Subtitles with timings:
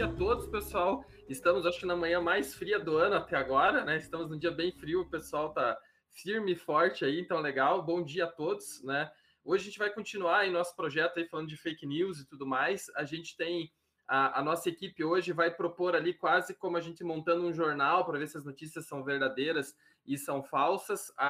[0.00, 1.04] dia a todos, pessoal.
[1.28, 3.98] Estamos, acho que na manhã mais fria do ano até agora, né?
[3.98, 5.78] Estamos num dia bem frio, o pessoal tá
[6.08, 7.82] firme e forte aí, então legal.
[7.82, 9.12] Bom dia a todos, né?
[9.44, 12.46] Hoje a gente vai continuar em nosso projeto aí falando de fake news e tudo
[12.46, 12.90] mais.
[12.96, 13.70] A gente tem
[14.08, 18.02] a, a nossa equipe hoje vai propor ali quase como a gente montando um jornal
[18.06, 19.76] para ver se as notícias são verdadeiras
[20.06, 21.12] e são falsas.
[21.18, 21.28] A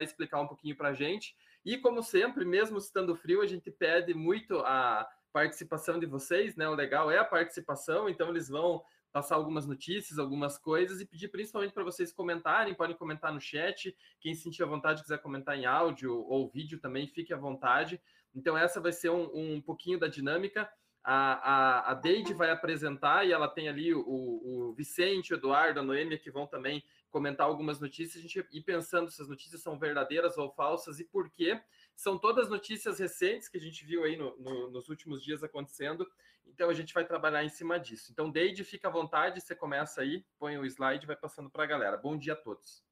[0.00, 1.36] explicar um pouquinho para a gente.
[1.64, 6.68] E como sempre, mesmo estando frio, a gente pede muito a participação de vocês, né?
[6.68, 8.80] O legal é a participação, então eles vão
[9.12, 13.96] passar algumas notícias, algumas coisas e pedir principalmente para vocês comentarem, podem comentar no chat,
[14.20, 18.00] quem sentir a vontade quiser comentar em áudio ou vídeo também, fique à vontade.
[18.32, 20.70] Então essa vai ser um, um pouquinho da dinâmica.
[21.02, 25.80] A, a, a Deide vai apresentar e ela tem ali o, o Vicente, o Eduardo,
[25.80, 29.62] a Noêmia que vão também comentar algumas notícias, a gente ir pensando se as notícias
[29.62, 31.60] são verdadeiras ou falsas e por quê.
[31.94, 36.06] São todas notícias recentes que a gente viu aí no, no, nos últimos dias acontecendo,
[36.46, 38.10] então a gente vai trabalhar em cima disso.
[38.12, 41.64] Então, Deide, fica à vontade, você começa aí, põe o slide e vai passando para
[41.64, 41.96] a galera.
[41.96, 42.84] Bom dia a todos.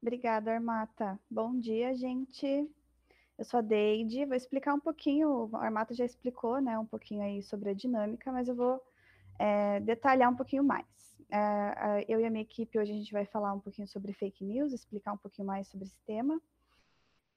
[0.00, 1.18] Obrigada, Armata.
[1.30, 2.68] Bom dia, gente.
[3.38, 7.22] Eu sou a Deide, vou explicar um pouquinho, a Armata já explicou, né, um pouquinho
[7.22, 8.82] aí sobre a dinâmica, mas eu vou
[9.38, 10.86] é, detalhar um pouquinho mais.
[11.30, 14.42] É, eu e a minha equipe hoje a gente vai falar um pouquinho sobre fake
[14.42, 16.40] news, explicar um pouquinho mais sobre esse tema.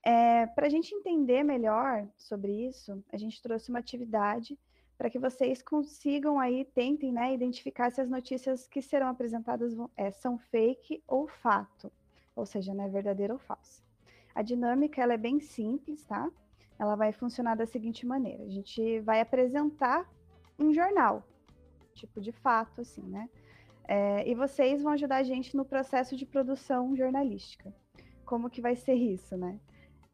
[0.03, 4.58] É, para a gente entender melhor sobre isso, a gente trouxe uma atividade
[4.97, 10.11] para que vocês consigam aí, tentem né, identificar se as notícias que serão apresentadas é,
[10.11, 11.92] são fake ou fato,
[12.36, 13.81] ou seja, né, verdadeira ou falsa.
[14.36, 16.30] A dinâmica ela é bem simples, tá?
[16.77, 20.09] Ela vai funcionar da seguinte maneira: a gente vai apresentar
[20.58, 21.23] um jornal,
[21.94, 23.30] tipo de fato, assim, né?
[23.88, 27.73] É, e vocês vão ajudar a gente no processo de produção jornalística.
[28.25, 29.59] Como que vai ser isso, né?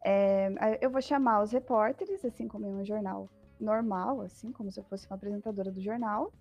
[0.08, 3.28] É, eu vou chamar os repórteres, assim como em um jornal
[3.59, 6.31] normal, assim como se eu fosse uma apresentadora do jornal.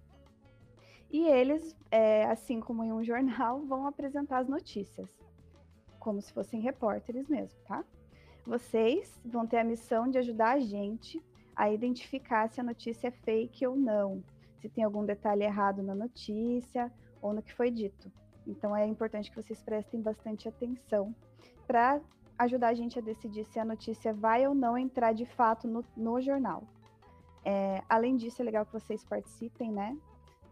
[1.10, 5.08] E eles, é, assim como em um jornal, vão apresentar as notícias,
[5.98, 7.82] como se fossem repórteres mesmo, tá?
[8.44, 11.22] Vocês vão ter a missão de ajudar a gente
[11.56, 14.22] a identificar se a notícia é fake ou não,
[14.60, 18.12] se tem algum detalhe errado na notícia ou no que foi dito.
[18.46, 21.14] Então é importante que vocês prestem bastante atenção
[21.66, 22.02] para
[22.38, 25.84] ajudar a gente a decidir se a notícia vai ou não entrar de fato no,
[25.96, 26.62] no jornal.
[27.44, 29.96] É, além disso, é legal que vocês participem, né?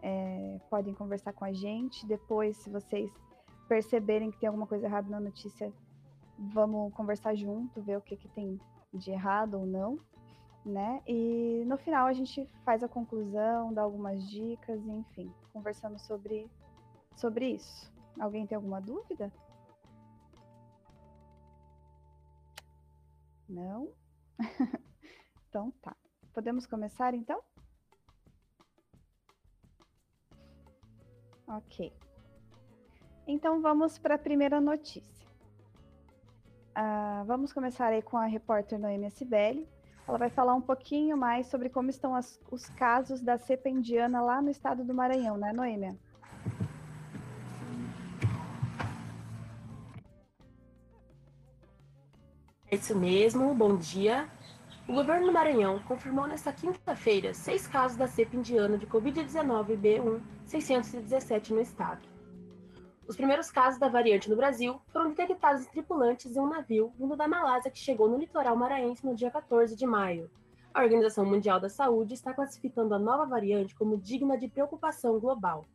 [0.02, 2.06] É, podem conversar com a gente.
[2.06, 3.10] Depois, se vocês
[3.68, 5.72] perceberem que tem alguma coisa errada na notícia,
[6.38, 8.60] vamos conversar junto, ver o que, que tem
[8.92, 9.98] de errado ou não,
[10.64, 11.00] né?
[11.06, 16.50] E no final a gente faz a conclusão, dá algumas dicas, enfim, conversando sobre,
[17.16, 17.90] sobre isso.
[18.20, 19.32] Alguém tem alguma dúvida?
[23.52, 23.92] Não?
[25.48, 25.94] então tá.
[26.32, 27.42] Podemos começar então?
[31.46, 31.92] Ok.
[33.26, 35.28] Então vamos para a primeira notícia.
[36.70, 39.68] Uh, vamos começar aí com a repórter Noemi Sibeli.
[40.08, 44.22] Ela vai falar um pouquinho mais sobre como estão as, os casos da cepa indiana
[44.22, 45.94] lá no estado do Maranhão, né, Noêmia?
[52.72, 54.26] É isso mesmo, bom dia.
[54.88, 59.78] O governo do Maranhão confirmou nesta quinta-feira seis casos da cepa indiana de Covid-19
[60.48, 62.00] B1-617 no estado.
[63.06, 67.14] Os primeiros casos da variante no Brasil foram detectados em tripulantes em um navio vindo
[67.14, 70.30] da Malásia que chegou no litoral maranhense no dia 14 de maio.
[70.72, 75.66] A Organização Mundial da Saúde está classificando a nova variante como digna de preocupação global.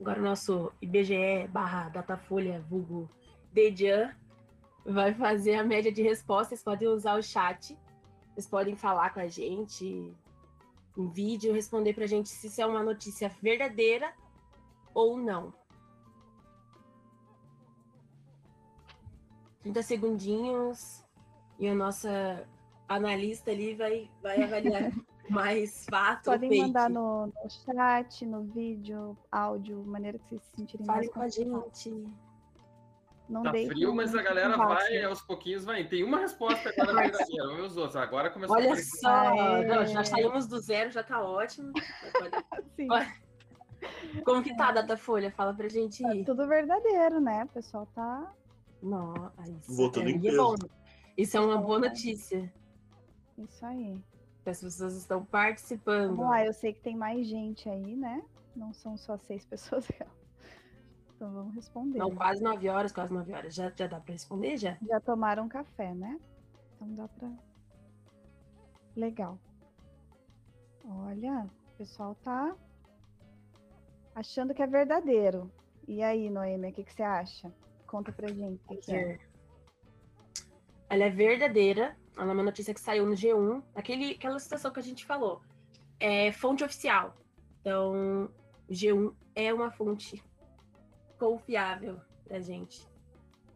[0.00, 3.10] Agora o nosso IBGE barra Datafolha vulgo
[3.52, 4.14] Dedian
[4.84, 6.48] vai fazer a média de respostas.
[6.48, 7.78] Vocês podem usar o chat.
[8.32, 10.14] Vocês podem falar com a gente
[10.96, 14.12] em vídeo, responder para a gente se isso é uma notícia verdadeira
[14.94, 15.52] ou não.
[19.62, 21.04] 30 segundinhos
[21.58, 22.46] e a nossa
[22.88, 24.92] analista ali vai, vai avaliar
[25.30, 30.84] mais fato Podem mandar no, no, chat, no vídeo, áudio, maneira que vocês se sentirem
[30.84, 32.06] Fale mais com a gente.
[33.28, 35.84] Não tá frio, mas a galera vai, aos pouquinhos vai.
[35.84, 37.96] Tem uma resposta agora verdadeira, vamos os outros.
[37.96, 41.72] Agora começou Olha a só, Não, já saímos do zero, já tá ótimo.
[42.76, 42.88] Sim.
[44.24, 45.30] Como que tá a Datafolha?
[45.30, 46.24] Fala pra gente ir.
[46.24, 47.44] Tá tudo verdadeiro, né?
[47.44, 48.32] O pessoal tá.
[48.82, 50.54] Nossa, isso, é, é bom.
[51.16, 52.52] isso é uma boa notícia.
[53.38, 53.98] Isso aí.
[54.44, 56.16] As pessoas estão participando.
[56.16, 58.22] Vamos lá, eu sei que tem mais gente aí, né?
[58.56, 59.86] Não são só seis pessoas.
[61.22, 61.98] Então vamos responder.
[62.00, 63.54] Não, quase nove horas, quase nove horas.
[63.54, 64.76] Já, já dá para responder, já?
[64.82, 66.18] Já tomaram café, né?
[66.74, 67.30] Então dá para.
[68.96, 69.38] Legal.
[70.84, 72.56] Olha, o pessoal tá
[74.16, 75.48] achando que é verdadeiro.
[75.86, 77.54] E aí, Noêmia, o que, que você acha?
[77.86, 78.60] Conta pra gente.
[78.66, 79.20] Que que é?
[80.90, 81.96] Ela é verdadeira.
[82.16, 83.62] Ela é uma notícia que saiu no G1.
[83.76, 85.40] Aquele, aquela situação que a gente falou.
[86.00, 87.14] É fonte oficial.
[87.60, 88.28] Então,
[88.68, 90.20] o G1 é uma fonte
[91.22, 92.84] confiável da gente.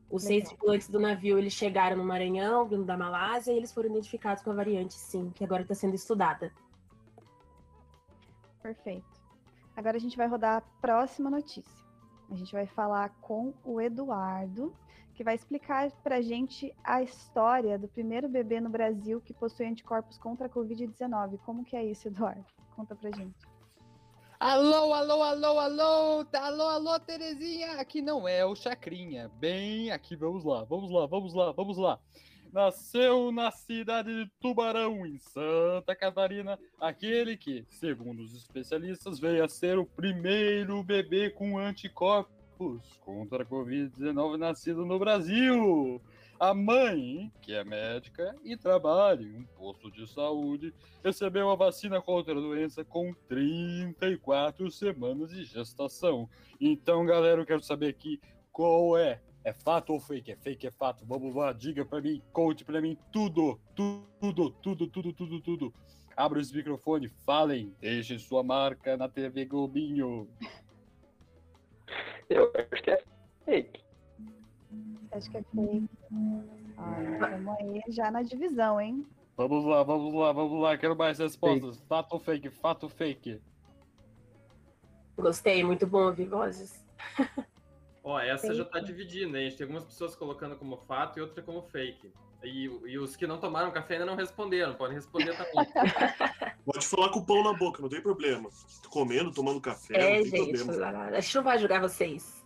[0.09, 3.91] Os seis tripulantes do navio, eles chegaram no Maranhão, vindo da Malásia, e eles foram
[3.91, 6.53] identificados com a variante, sim, que agora está sendo estudada.
[8.63, 9.05] Perfeito.
[9.77, 11.85] Agora a gente vai rodar a próxima notícia.
[12.31, 14.73] A gente vai falar com o Eduardo,
[15.15, 20.19] que vai explicar pra gente a história do primeiro bebê no Brasil que possui anticorpos
[20.19, 21.39] contra a Covid-19.
[21.45, 22.45] Como que é isso, Eduardo?
[22.77, 23.46] Conta pra gente.
[24.39, 30.15] Alô, alô, alô, alô, tá, alô, alô, Terezinha, aqui não é o Chacrinha, bem, aqui
[30.15, 31.99] vamos lá, vamos lá, vamos lá, vamos lá.
[32.53, 39.49] Nasceu na cidade de Tubarão, em Santa Catarina, aquele que, segundo os especialistas, veio a
[39.49, 45.99] ser o primeiro bebê com anticorpos contra a Covid-19 nascido no Brasil.
[46.39, 52.01] A mãe, que é médica e trabalha em um posto de saúde, recebeu a vacina
[52.01, 56.29] contra a doença com 34 semanas de gestação.
[56.61, 58.21] Então, galera, eu quero saber aqui
[58.53, 59.21] qual é.
[59.45, 60.33] É fato ou fake?
[60.33, 61.07] É fake, é fato?
[61.07, 65.75] Vamos lá, diga pra mim, conte pra mim tudo, tudo, tudo, tudo, tudo, tudo.
[66.17, 70.29] Abra esse microfone, falem, deixem sua marca na TV Globinho.
[72.29, 73.03] Eu acho que é
[73.45, 73.86] fake.
[75.17, 75.89] Acha que é fake?
[77.13, 79.07] Estamos aí já na divisão, hein?
[79.37, 81.81] Vamos lá, vamos lá, vamos lá, quero mais respostas.
[81.89, 82.51] Fato ou fake?
[82.51, 83.41] Fato ou fake?
[85.17, 86.85] Gostei, muito bom ouvir vozes.
[88.05, 88.71] Ó, essa já Fake.
[88.79, 89.39] tá dividida, né?
[89.39, 92.13] A gente tem algumas pessoas colocando como fato e outra como fake.
[92.45, 95.67] E, e os que não tomaram café ainda não responderam, podem responder também.
[96.65, 98.51] Pode falar com o pão na boca, não tem problema.
[98.83, 100.99] Tô comendo, tomando café, É, não tem gente, problema.
[100.99, 102.46] a gente não vai julgar vocês.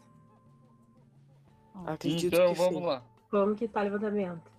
[1.87, 2.87] Acredito Então, que vamos sim.
[2.87, 3.03] lá.
[3.31, 4.50] Como que tá o levantamento?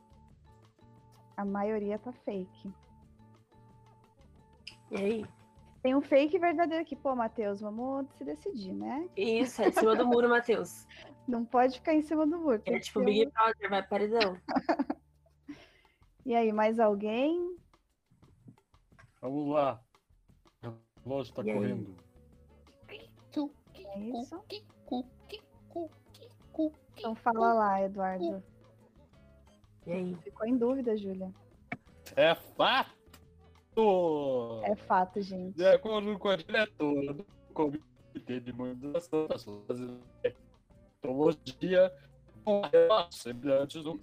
[1.37, 2.71] a maioria tá fake.
[4.91, 5.25] E aí?
[5.81, 6.95] Tem um fake e verdadeiro aqui.
[6.95, 9.09] Pô, Matheus, vamos se decidir, né?
[9.17, 10.85] Isso, é de cima do muro, Matheus.
[11.27, 12.61] Não pode ficar em cima do muro.
[12.67, 14.39] É tipo Big um- Brother, vai paredão.
[16.23, 17.57] E aí, mais alguém?
[19.19, 19.81] Vamos lá.
[20.63, 21.57] O relógio tá E aí?
[21.57, 21.95] correndo.
[23.73, 24.39] É isso?
[26.97, 28.43] Então fala lá, Eduardo.
[29.85, 30.15] E aí?
[30.23, 31.31] Ficou em dúvida, Júlia.
[32.15, 32.91] É fato!
[34.63, 35.55] É fato, gente.
[35.55, 40.35] De acordo com a diretora do Comitê de Imunização da Sociedade de
[41.01, 41.93] Tecnologia,
[42.43, 43.99] com relatos semelhantes do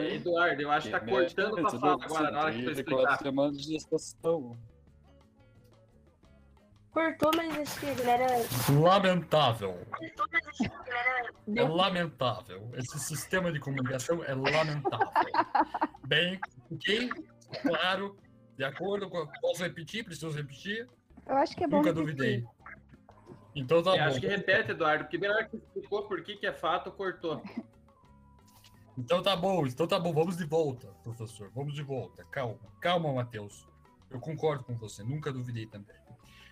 [0.00, 3.18] Eduardo, eu acho que tá cortando tua fala agora na hora que tu explicar.
[3.18, 4.56] semanas de gestação.
[6.92, 8.26] Cortou, mas acho que a galera.
[8.68, 9.86] Lamentável.
[11.56, 12.70] É lamentável.
[12.74, 15.08] Esse sistema de comunicação é lamentável.
[16.06, 16.40] Bem,
[16.70, 17.10] ok?
[17.62, 18.16] Claro,
[18.56, 19.24] de acordo com.
[19.40, 20.04] Posso repetir?
[20.04, 20.88] Preciso repetir?
[21.26, 21.76] Eu acho que é bom.
[21.78, 22.06] Nunca repetir.
[22.16, 22.44] duvidei.
[23.54, 24.04] Então tá É, bom.
[24.06, 27.40] acho que repete, Eduardo, porque hora que explicou por que, que é fato, cortou.
[28.98, 30.12] Então tá bom, então tá bom.
[30.12, 31.50] Vamos de volta, professor.
[31.54, 32.24] Vamos de volta.
[32.30, 33.66] Calma, calma, Matheus.
[34.10, 35.96] Eu concordo com você, nunca duvidei também.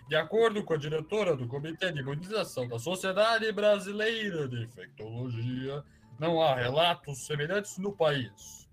[0.09, 5.85] De acordo com a diretora do Comitê de Imunização da Sociedade Brasileira de Infectologia,
[6.19, 8.67] não há relatos semelhantes no país.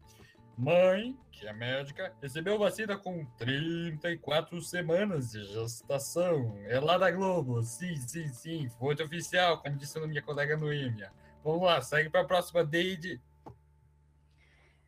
[0.58, 6.58] Mãe, que é médica, recebeu vacina com 34 semanas de gestação.
[6.68, 7.62] É lá da Globo.
[7.64, 8.70] Sim, sim, sim.
[8.80, 11.12] Fonte oficial, como disse a minha colega Noêmia.
[11.44, 13.22] Vamos lá, segue para a próxima, Deide.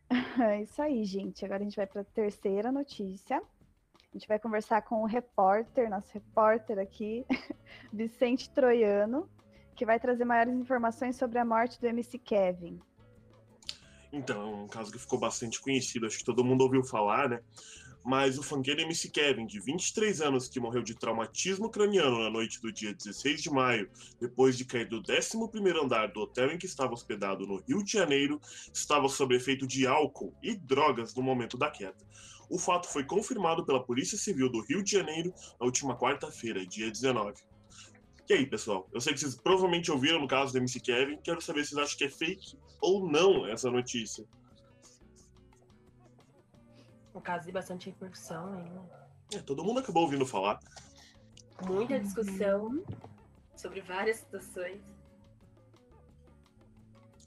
[0.40, 1.44] É isso aí, gente.
[1.44, 3.42] Agora a gente vai para a terceira notícia.
[4.12, 7.26] A gente vai conversar com o repórter, nosso repórter aqui,
[7.92, 9.28] Vicente Troiano,
[9.76, 12.80] que vai trazer maiores informações sobre a morte do MC Kevin.
[14.10, 17.40] Então, é um caso que ficou bastante conhecido, acho que todo mundo ouviu falar, né?
[18.08, 22.58] Mas o funkeiro MC Kevin, de 23 anos, que morreu de traumatismo craniano na noite
[22.58, 23.86] do dia 16 de maio,
[24.18, 27.92] depois de cair do 11º andar do hotel em que estava hospedado no Rio de
[27.92, 28.40] Janeiro,
[28.72, 31.98] estava sob efeito de álcool e drogas no momento da queda.
[32.48, 36.90] O fato foi confirmado pela Polícia Civil do Rio de Janeiro na última quarta-feira, dia
[36.90, 37.34] 19.
[38.26, 38.88] E aí, pessoal?
[38.90, 41.84] Eu sei que vocês provavelmente ouviram no caso do MC Kevin, quero saber se vocês
[41.84, 44.24] acham que é fake ou não essa notícia.
[47.18, 49.08] Um caso de bastante repercussão ainda.
[49.34, 50.60] É, todo mundo acabou ouvindo falar.
[51.66, 52.80] Muita discussão
[53.56, 54.80] sobre várias situações.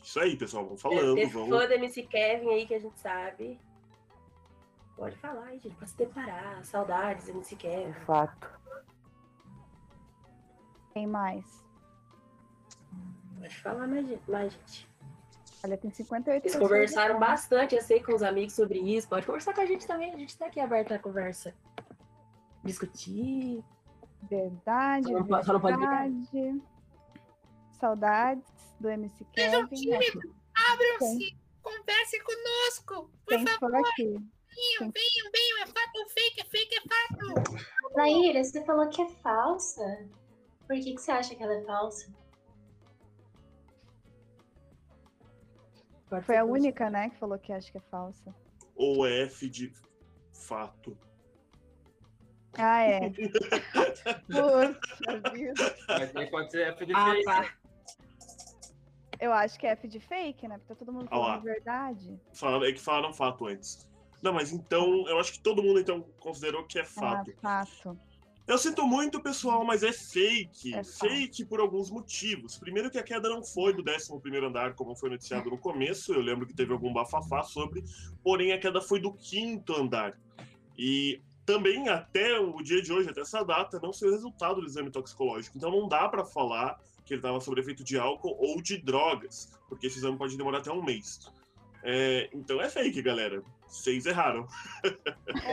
[0.01, 1.49] Isso aí, pessoal, vamos falando, ter vamos.
[1.49, 3.59] fã da MC Kevin aí que a gente sabe.
[4.95, 5.75] Pode falar aí, gente.
[5.75, 6.63] Pode se preparar.
[6.63, 7.93] Saudades, MC É Kevin.
[8.05, 8.49] fato.
[10.93, 11.65] Quem mais?
[13.39, 14.90] Pode falar mais, mais, gente.
[15.63, 19.07] Olha, tem 58 Eles conversaram bastante, eu sei, com os amigos sobre isso.
[19.07, 21.53] Pode conversar com a gente também, a gente tá aqui aberto à conversa.
[22.63, 23.63] Discutir.
[24.23, 26.09] Verdade, Só não pode- só não pode brigar.
[26.09, 26.61] verdade.
[27.79, 28.43] Saudades
[28.79, 29.57] do MC Kevin.
[30.71, 31.37] Abram-se!
[31.61, 33.09] Converse conosco!
[33.25, 34.03] Por Quem favor, aqui?
[34.03, 35.57] venham, venham, venham!
[35.63, 36.41] É fato ou fake?
[36.41, 37.61] É fake, é fato!
[37.95, 40.07] Naira, você falou que é falsa.
[40.67, 42.11] Por que, que você acha que ela é falsa?
[46.11, 48.35] Pode Foi a única, né, que falou que acha que é falsa.
[48.75, 49.71] Ou é F de
[50.33, 50.97] fato.
[52.57, 52.99] Ah, é.
[54.27, 55.75] Puxa vida.
[55.87, 57.23] Mas aí pode ser F de Ah, fake.
[57.23, 57.53] tá.
[59.21, 60.57] Eu acho que é F de fake, né?
[60.57, 61.25] Porque tá todo mundo Ah lá.
[61.27, 62.19] falando verdade.
[62.33, 63.87] Falaram- É que falaram fato antes.
[64.21, 67.33] Não, mas então, eu acho que todo mundo então considerou que é Ah, fato.
[68.51, 70.75] Eu sinto muito, pessoal, mas é fake.
[70.75, 72.57] É fake por alguns motivos.
[72.57, 76.13] Primeiro que a queda não foi do 11º andar, como foi noticiado no começo.
[76.13, 77.81] Eu lembro que teve algum bafafá sobre.
[78.21, 80.19] Porém, a queda foi do quinto andar.
[80.77, 84.67] E também, até o dia de hoje, até essa data, não saiu o resultado do
[84.67, 85.57] exame toxicológico.
[85.57, 89.49] Então, não dá para falar que ele estava sob efeito de álcool ou de drogas,
[89.69, 91.21] porque esse exame pode demorar até um mês.
[91.83, 93.41] É, então, é fake, galera.
[93.71, 94.45] Vocês erraram.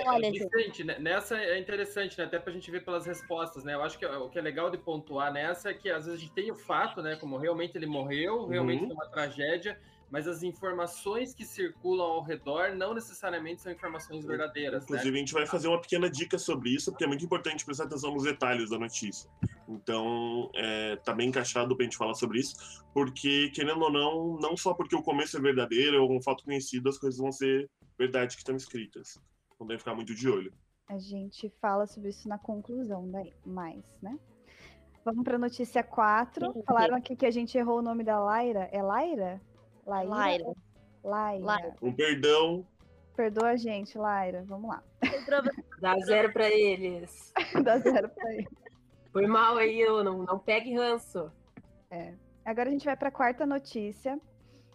[0.07, 0.45] Olha, É, gente.
[0.45, 2.25] Vicente, né, nessa é interessante, né?
[2.25, 3.75] Até pra gente ver pelas respostas, né?
[3.75, 6.23] Eu acho que o que é legal de pontuar nessa é que às vezes a
[6.25, 7.15] gente tem o fato, né?
[7.17, 8.87] Como realmente ele morreu, realmente Uhum.
[8.89, 9.79] foi uma tragédia,
[10.11, 14.85] mas as informações que circulam ao redor não necessariamente são informações verdadeiras, né?
[14.85, 17.85] Inclusive, a gente vai fazer uma pequena dica sobre isso, porque é muito importante prestar
[17.85, 19.31] atenção nos detalhes da notícia.
[19.69, 22.55] Então, é, tá bem encaixado pra gente falar sobre isso,
[22.93, 26.89] porque, querendo ou não, não só porque o começo é verdadeiro ou um fato conhecido,
[26.89, 27.69] as coisas vão ser
[27.99, 29.19] verdade que estão escritas.
[29.55, 30.53] Então, deve ficar muito de olho.
[30.89, 34.19] A gente fala sobre isso na conclusão daí, mais, né?
[35.05, 36.53] Vamos para notícia 4.
[36.53, 38.69] Sim, Falaram aqui que a gente errou o nome da Laira.
[38.73, 39.41] É Laira?
[39.87, 40.11] Laíra?
[40.11, 40.55] Laira.
[41.03, 41.45] Laira.
[41.45, 41.77] Laira.
[41.83, 42.67] Um perdão.
[43.17, 44.45] Perdoa a gente, Laira.
[44.47, 44.83] Vamos lá.
[45.81, 47.33] Dá zero pra eles.
[47.65, 48.49] Dá zero pra ele.
[49.13, 51.33] Foi mal aí, eu não, não pegue ranço.
[52.45, 54.21] Agora a gente vai para a quarta notícia.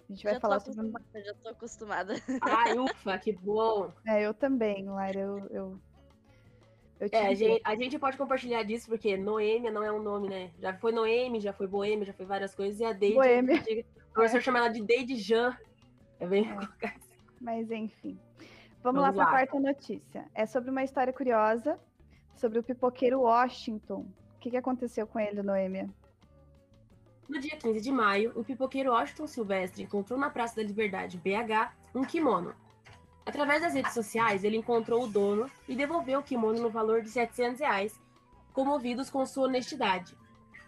[0.10, 0.91] A gente vai Já falar sobre.
[1.24, 2.13] já tô acostumada.
[2.41, 3.91] Ai, ufa, que bom.
[4.05, 5.19] É, eu também, Laira.
[5.19, 5.79] Eu, eu,
[7.12, 10.51] É, a gente, a gente pode compartilhar disso, porque Noêmia não é um nome, né?
[10.60, 13.15] Já foi Noemi, já foi Boêmia, já foi várias coisas, e a Deide.
[13.15, 13.62] Boêmia.
[14.10, 15.57] O professor chama ela de Deide Jean.
[16.19, 16.45] É bem
[16.81, 16.93] É.
[17.41, 18.19] Mas enfim.
[18.81, 19.31] Vamos, Vamos lá para a lá.
[19.31, 20.25] quarta notícia.
[20.36, 21.79] É sobre uma história curiosa
[22.36, 24.05] sobre o pipoqueiro Washington.
[24.36, 25.89] O que, que aconteceu com ele, Noêmia?
[27.27, 31.74] No dia 15 de maio, o pipoqueiro Washington Silvestre encontrou na Praça da Liberdade, BH,
[31.96, 32.53] um kimono.
[33.25, 37.10] Através das redes sociais, ele encontrou o dono e devolveu o kimono no valor de
[37.10, 38.00] 700 reais,
[38.51, 40.18] comovidos com sua honestidade.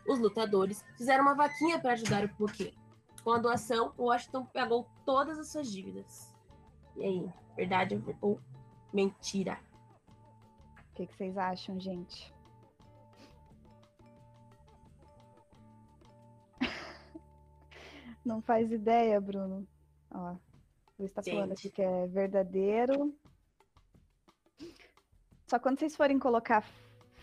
[0.08, 2.76] Os lutadores fizeram uma vaquinha para ajudar o pipoqueiro.
[3.24, 6.34] Com a doação, o Washington pagou todas as suas dívidas.
[6.96, 8.40] E aí, verdade ou
[8.94, 9.60] mentira?
[10.92, 12.35] O que, que vocês acham, gente?
[18.26, 19.68] Não faz ideia, Bruno.
[20.12, 20.40] Ó, o
[20.98, 23.16] Luiz tá falando aqui que é verdadeiro.
[25.48, 26.62] Só quando vocês forem colocar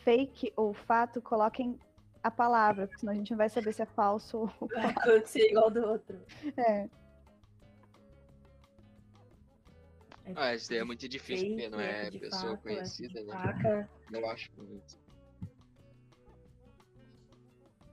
[0.05, 1.77] fake ou fato, coloquem
[2.23, 5.51] a palavra, porque senão a gente não vai saber se é falso ou Vai acontecer
[5.51, 6.21] igual do outro.
[6.57, 6.89] é.
[10.37, 13.33] Ah, isso daí é muito difícil, porque não é de pessoa conhecida, né?
[13.33, 13.91] faca.
[14.13, 15.01] Eu acho muito.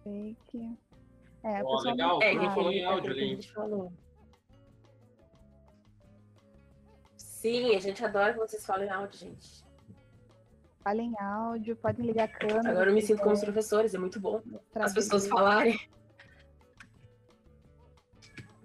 [0.03, 0.77] Fake.
[1.43, 2.47] É, pessoa legal, não É, sabe.
[2.55, 3.23] falou em áudio ali.
[3.23, 3.93] a gente falou.
[7.17, 9.63] Sim, a gente adora que vocês falem áudio, gente.
[10.83, 12.69] Fala em áudio, podem ligar a câmera.
[12.71, 14.41] Agora eu me sinto como os professores, é muito bom
[14.75, 15.79] as pessoas falarem.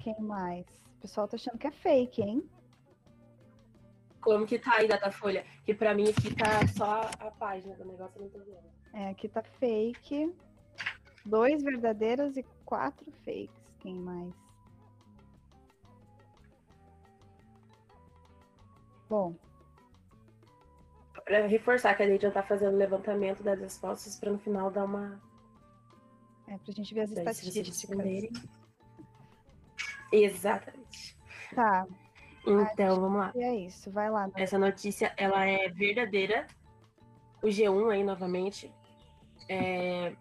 [0.01, 0.67] Quem mais?
[0.99, 2.49] O pessoal tá achando que é fake, hein?
[4.21, 5.45] Como que tá aí, Datafolha?
[5.65, 8.65] Que pra mim aqui tá só a página do negócio, não tô vendo.
[8.93, 10.35] É, aqui tá fake.
[11.25, 13.51] Dois verdadeiros e quatro fakes.
[13.81, 14.33] Quem mais?
[19.09, 19.35] Bom,
[21.25, 24.71] Pra reforçar que a gente já tá fazendo o levantamento das respostas pra no final
[24.71, 25.19] dar uma.
[26.47, 28.31] é pra gente ver as Daí, estatísticas.
[30.13, 31.17] Exatamente.
[31.55, 31.87] Tá,
[32.47, 33.33] Então, vamos lá.
[33.35, 33.91] e é isso.
[33.91, 34.29] Vai lá.
[34.37, 36.47] Essa notícia, ela é verdadeira.
[37.43, 38.71] O G1 aí, novamente,
[39.49, 40.15] é,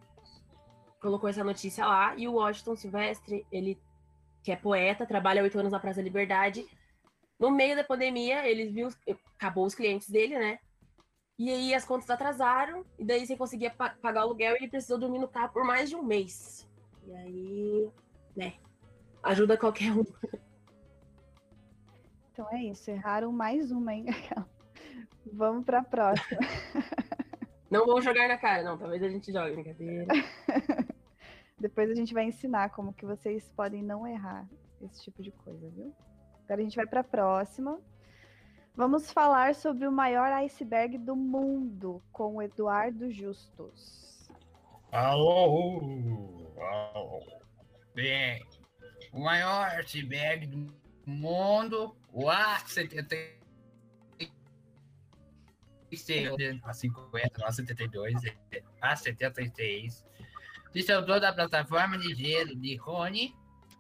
[1.03, 2.15] colocou essa notícia lá.
[2.15, 3.79] E o Washington Silvestre, ele
[4.41, 6.65] que é poeta, trabalha oito anos na Praça da Liberdade.
[7.39, 8.89] No meio da pandemia, ele viu...
[9.35, 10.57] Acabou os clientes dele, né?
[11.37, 14.97] E aí as contas atrasaram, e daí sem conseguir pa- pagar o aluguel, ele precisou
[14.97, 16.67] dormir no carro por mais de um mês.
[17.05, 17.89] E aí,
[18.35, 18.53] né,
[19.23, 20.05] ajuda qualquer um.
[22.31, 24.05] Então é isso, erraram mais uma, hein?
[25.33, 26.39] Vamos para a próxima.
[27.73, 30.05] Não vou jogar na cara, não, talvez a gente jogue, brincadeira.
[31.59, 34.47] Depois a gente vai ensinar como que vocês podem não errar
[34.79, 35.91] esse tipo de coisa, viu?
[36.45, 37.81] Agora a gente vai para a próxima.
[38.75, 44.29] Vamos falar sobre o maior iceberg do mundo com o Eduardo Justus.
[44.91, 45.81] Alô,
[46.59, 47.23] alô.
[47.95, 48.45] Bem,
[49.11, 50.71] O maior iceberg do
[51.07, 52.29] mundo, o
[55.93, 56.61] A70.
[56.61, 58.63] A50, não, A72, é.
[58.81, 60.03] A76,
[60.73, 63.35] se soltou da plataforma de gelo de Rony,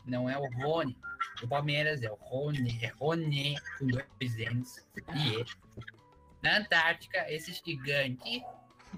[0.05, 0.95] não é o Rony,
[1.41, 5.45] do Palmeiras, é o Rony, é Rony, com dois N's e E.
[6.41, 8.43] Na Antártica, esse gigante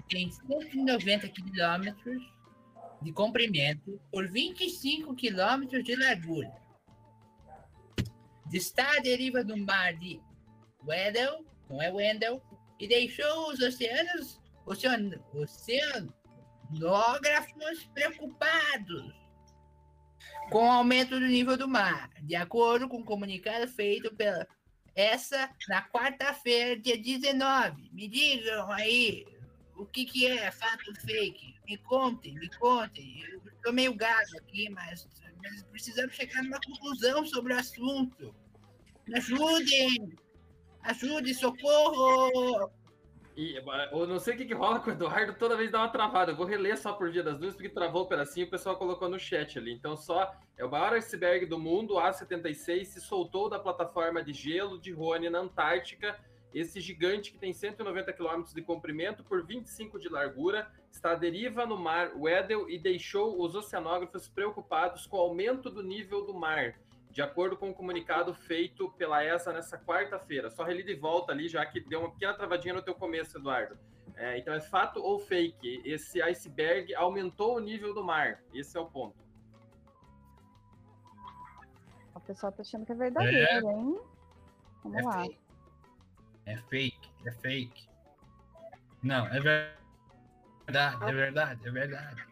[0.08, 2.22] tem 190 quilômetros
[3.00, 6.52] de comprimento por 25 quilômetros de largura.
[8.52, 10.20] Está à deriva do mar de
[10.84, 12.42] Weddell, não é Wendell,
[12.78, 19.26] e deixou os oceanos, ocean, oceanógrafos preocupados
[20.50, 24.46] com o aumento do nível do mar, de acordo com o comunicado feito pela
[24.94, 27.90] essa na quarta-feira, dia 19.
[27.92, 29.26] Me digam aí
[29.76, 31.54] o que, que é fato fake.
[31.68, 33.22] Me contem, me contem.
[33.30, 35.06] Eu tô meio gago aqui, mas,
[35.42, 38.34] mas precisamos chegar numa conclusão sobre o assunto.
[39.06, 40.16] Me ajudem!
[40.86, 42.70] Ajude, socorro!
[43.36, 45.88] E, eu não sei o que, que rola com o Eduardo, toda vez dá uma
[45.88, 46.30] travada.
[46.30, 48.76] Eu vou reler só por Dia das Dúvidas, porque travou o pedacinho e o pessoal
[48.76, 49.72] colocou no chat ali.
[49.72, 54.78] Então, só é o maior iceberg do mundo, A76, se soltou da plataforma de gelo
[54.78, 56.18] de Rony, na Antártica.
[56.54, 61.66] Esse gigante que tem 190 km de comprimento por 25 de largura está à deriva
[61.66, 66.78] no mar Weddell e deixou os oceanógrafos preocupados com o aumento do nível do mar,
[67.16, 70.50] de acordo com o comunicado feito pela ESA nessa quarta-feira.
[70.50, 73.78] Só reli de volta ali, já que deu uma pequena travadinha no teu começo, Eduardo.
[74.16, 75.80] É, então, é fato ou fake?
[75.82, 78.42] Esse iceberg aumentou o nível do mar.
[78.52, 79.16] Esse é o ponto.
[82.14, 83.98] O pessoal tá achando que é verdadeiro, hein?
[84.82, 85.22] Vamos É lá.
[85.22, 85.38] fake.
[86.44, 87.88] É fake, é fake.
[89.02, 89.78] Não, é ver-
[90.66, 92.26] verdade, é verdade, é verdade.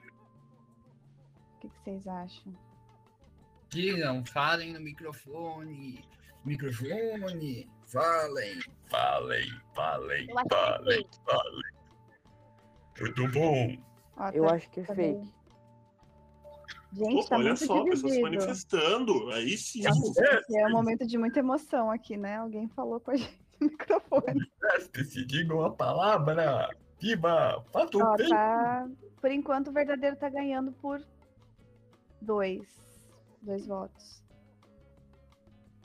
[1.56, 2.54] O que, que vocês acham?
[3.78, 6.04] Digam, falem no microfone.
[6.44, 8.60] Microfone, falem.
[8.88, 11.18] Falem, falem, Eu é falem, fake.
[11.24, 11.62] falem.
[12.94, 13.76] Tudo bom?
[14.16, 15.18] Ó, Eu tá- acho que é tá fake.
[15.18, 15.34] bem-
[16.92, 18.22] Gente, Opa, tá olha muito só, pessoas se dividido.
[18.22, 19.30] manifestando.
[19.32, 19.82] Aí sim.
[19.84, 22.36] É um momento de muita emoção aqui, né?
[22.36, 24.48] Alguém falou com a gente no microfone.
[25.04, 26.70] Se digam a palavra.
[27.00, 27.64] Viva!
[27.72, 28.30] Fato Ó, fake.
[28.30, 28.88] tá...
[29.20, 31.04] Por enquanto, o verdadeiro tá ganhando por
[32.22, 32.62] dois.
[33.44, 34.24] Dois votos.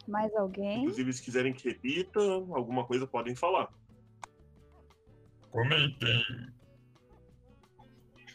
[0.07, 0.83] Mais alguém?
[0.83, 3.71] Inclusive, se quiserem que repita alguma coisa, podem falar.
[5.51, 6.25] Comentem.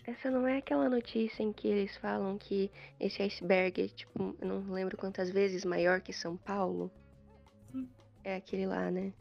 [0.07, 4.47] Essa não é aquela notícia em que eles falam que esse iceberg é, tipo, eu
[4.47, 6.93] não lembro quantas vezes maior que São Paulo?
[8.23, 9.13] É aquele lá, né?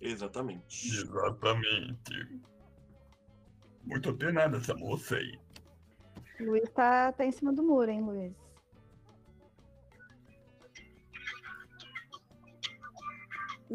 [0.00, 0.88] Exatamente.
[0.88, 2.40] Exatamente.
[3.84, 5.38] Muito penada essa moça aí.
[6.40, 8.41] Luiz tá, tá em cima do muro, hein, Luiz?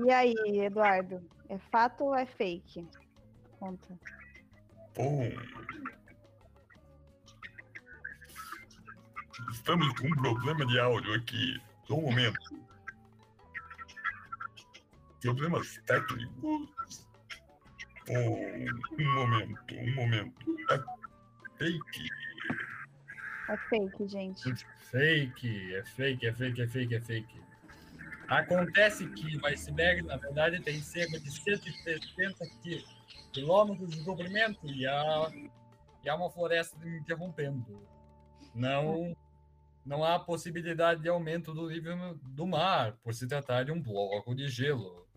[0.05, 1.27] E aí, Eduardo?
[1.49, 2.87] É fato ou é fake?
[3.59, 3.99] Conta.
[4.95, 5.31] Bom.
[9.51, 11.59] Estamos com um problema de áudio aqui.
[11.87, 12.67] Só um momento.
[15.21, 17.07] Problemas técnicos.
[18.07, 18.39] Bom,
[18.99, 20.57] um momento, um momento.
[20.69, 20.77] É
[21.57, 22.09] fake.
[23.49, 24.65] É fake, gente.
[24.91, 27.46] Fake, é fake, é fake, é fake, é fake.
[28.27, 32.85] Acontece que o iceberg, na verdade, tem cerca de 170 qui-
[33.31, 35.31] quilômetros de comprimento e há,
[36.03, 37.87] e há uma floresta me interrompendo.
[38.53, 39.15] Não,
[39.85, 44.35] não há possibilidade de aumento do nível do mar, por se tratar de um bloco
[44.35, 45.07] de gelo.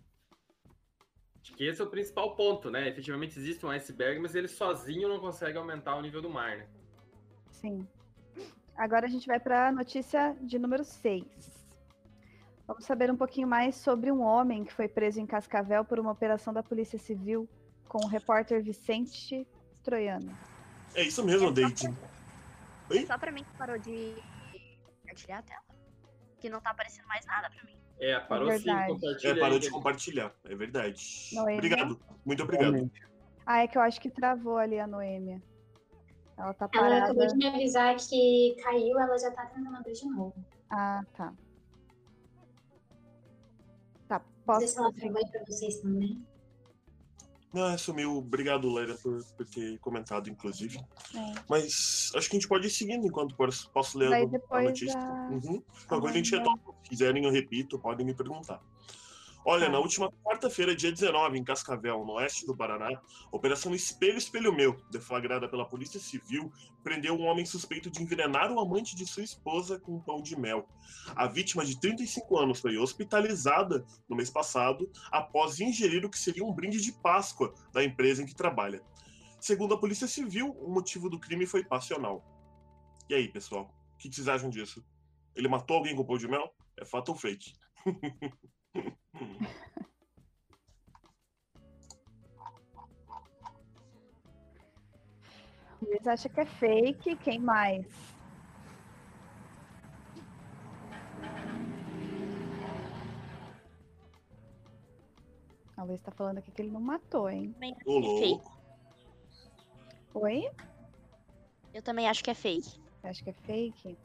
[1.42, 2.86] Acho que esse é o principal ponto, né?
[2.88, 6.68] Efetivamente existe um iceberg, mas ele sozinho não consegue aumentar o nível do mar, né?
[7.50, 7.88] Sim.
[8.76, 11.24] Agora a gente vai para a notícia de número 6.
[12.70, 16.12] Vamos saber um pouquinho mais sobre um homem que foi preso em Cascavel por uma
[16.12, 17.48] operação da Polícia Civil
[17.88, 19.44] com o repórter Vicente
[19.82, 20.32] Troiano.
[20.94, 21.88] É isso mesmo, Deide.
[22.88, 23.04] Oi?
[23.06, 24.14] Só pra mim que parou de
[25.00, 25.62] compartilhar a tela.
[26.38, 27.76] Que não tá aparecendo mais nada pra mim.
[27.98, 28.92] É, parou sim, verdade.
[28.92, 30.34] compartilha É, parou de compartilhar.
[30.44, 31.02] É verdade.
[31.32, 32.00] Ele- Obrigado.
[32.24, 32.88] Muito obrigado.
[33.44, 35.42] Ah, é que eu acho que travou ali a Noêmia.
[36.38, 37.04] Ela tá Ela parada.
[37.06, 40.32] acabou de me avisar que caiu, ela já tá tentando abrir de novo.
[40.70, 41.34] Ah, tá.
[44.58, 46.26] Posso se ela travou aí pra vocês também.
[47.52, 48.16] Não, sumiu.
[48.18, 50.78] Obrigado, Leira, por, por ter comentado, inclusive.
[51.14, 51.32] É.
[51.48, 54.62] Mas acho que a gente pode ir seguindo enquanto posso, posso ler Daí a, a
[54.62, 54.98] notícia.
[54.98, 55.60] a- Uhum.
[55.88, 56.50] Agora a gente Amanda.
[56.50, 56.78] retoma.
[56.84, 58.62] Se quiserem, eu repito, podem me perguntar.
[59.44, 59.72] Olha, Tá.
[59.72, 63.00] na última quarta-feira, dia 19, em Cascavel, no oeste do Paraná,
[63.32, 66.52] Operação Espelho Espelho Meu, deflagrada pela Polícia Civil,
[66.84, 70.38] prendeu um homem suspeito de envenenar o amante de sua esposa com um pão de
[70.38, 70.68] mel.
[71.16, 76.44] A vítima, de 35 anos, foi hospitalizada no mês passado após ingerir o que seria
[76.44, 78.82] um brinde de Páscoa da empresa em que trabalha.
[79.40, 82.22] Segundo a Polícia Civil, o motivo do crime foi passional.
[83.08, 83.74] E aí, pessoal?
[83.94, 84.84] O que vocês acham disso?
[85.34, 86.54] Ele matou alguém com pão de mel?
[86.76, 87.54] É fato ou fake?
[95.80, 97.16] O Luiz acha que é fake.
[97.16, 97.86] Quem mais?
[105.76, 107.52] A Luiz tá falando aqui que ele não matou, hein?
[107.52, 108.60] Também acho Ô, que é louco.
[110.14, 110.50] Oi?
[111.72, 112.78] Eu também acho que é fake.
[113.00, 113.98] Você acha que é fake?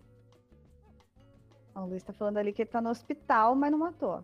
[1.76, 4.24] Ó, O Luiz tá falando ali que ele tá no hospital, mas não matou.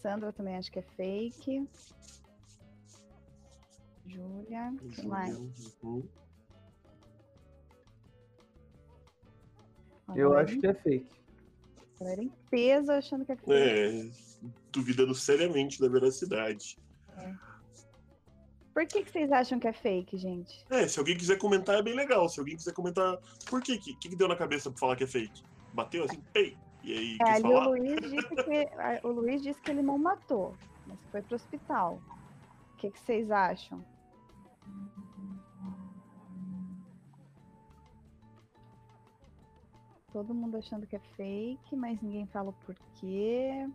[0.00, 1.68] Sandra também acha que é fake.
[4.06, 4.74] Júlia.
[4.94, 5.36] Quem mais?
[5.82, 6.08] Uhum.
[10.14, 11.10] Eu acho que é fake.
[12.00, 13.52] Galera em peso achando que é fake.
[13.52, 14.10] É,
[14.72, 16.78] duvidando seriamente da veracidade.
[18.72, 20.64] Por que, que vocês acham que é fake, gente?
[20.70, 22.28] É, se alguém quiser comentar é bem legal.
[22.28, 23.18] Se alguém quiser comentar,
[23.50, 25.42] por que que, que, que deu na cabeça pra falar que é fake?
[25.74, 26.56] Bateu assim, pei.
[26.82, 27.64] E aí, É, ali o?
[27.70, 28.68] Luiz, disse que,
[29.06, 30.54] o Luiz disse que ele não matou,
[30.86, 32.00] mas foi pro hospital.
[32.74, 33.84] O que, que vocês acham?
[40.12, 43.68] Todo mundo achando que é fake, mas ninguém fala o porquê.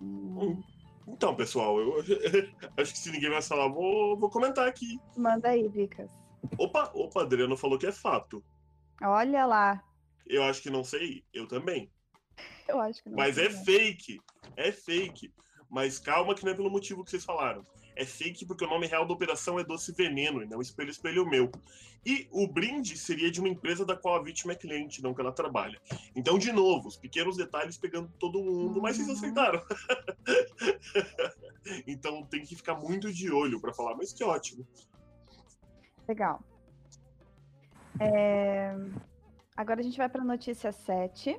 [0.00, 0.62] Hum,
[1.08, 1.94] Então, pessoal, eu
[2.76, 5.00] acho que se ninguém vai falar, vou, vou comentar aqui.
[5.16, 6.10] manda aí, Vicas.
[6.58, 8.44] Opa, opa, Adriano falou que é fato.
[9.00, 9.82] Olha lá.
[10.26, 11.90] Eu acho que não sei, eu também.
[12.68, 13.16] Eu acho que não.
[13.16, 14.20] Mas sei, é fake.
[14.56, 15.32] É fake.
[15.68, 17.66] Mas calma que não é pelo motivo que vocês falaram.
[17.94, 21.26] É fake porque o nome real da operação é Doce Veneno e não Espelho Espelho
[21.26, 21.50] Meu.
[22.04, 25.20] E o brinde seria de uma empresa da qual a vítima é cliente, não que
[25.20, 25.80] ela trabalha.
[26.16, 29.62] Então, de novo, os pequenos detalhes pegando todo mundo, mas vocês aceitaram.
[31.86, 34.66] então tem que ficar muito de olho para falar, mas que ótimo.
[36.08, 36.42] Legal.
[38.00, 38.74] É,
[39.56, 41.38] Agora a gente vai para a notícia 7,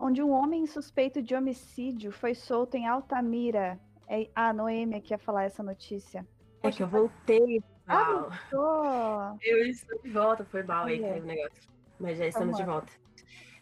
[0.00, 3.78] onde um homem suspeito de homicídio foi solto em Altamira.
[4.08, 4.28] É...
[4.34, 6.26] Ah, Noêmia que ia falar essa notícia.
[6.62, 7.62] É que eu voltei.
[7.86, 9.38] Ah, voltou!
[9.42, 11.62] Eu estou de volta, foi mal aí, caiu o negócio.
[12.00, 12.90] Mas já estamos de volta.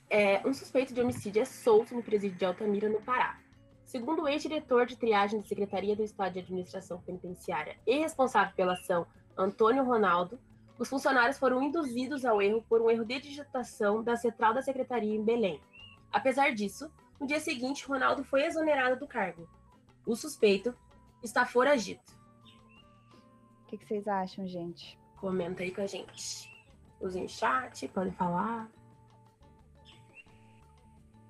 [0.08, 3.40] É, um suspeito de homicídio é solto no presídio de Altamira, no Pará.
[3.84, 8.74] Segundo o ex-diretor de triagem da Secretaria do Estado de Administração Penitenciária e responsável pela
[8.74, 10.38] ação, Antônio Ronaldo,
[10.82, 15.14] os funcionários foram induzidos ao erro por um erro de digitação da central da Secretaria
[15.14, 15.60] em Belém.
[16.12, 16.90] Apesar disso,
[17.20, 19.48] no dia seguinte, Ronaldo foi exonerado do cargo.
[20.04, 20.74] O suspeito
[21.22, 22.02] está foragido.
[23.62, 24.98] O que, que vocês acham, gente?
[25.18, 26.52] Comenta aí com a gente.
[27.00, 28.68] Usem chat, podem falar.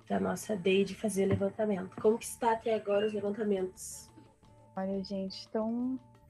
[0.07, 1.95] Pra nossa Deide fazer o levantamento.
[2.01, 4.09] Como que está até agora os levantamentos?
[4.75, 5.47] Olha, gente.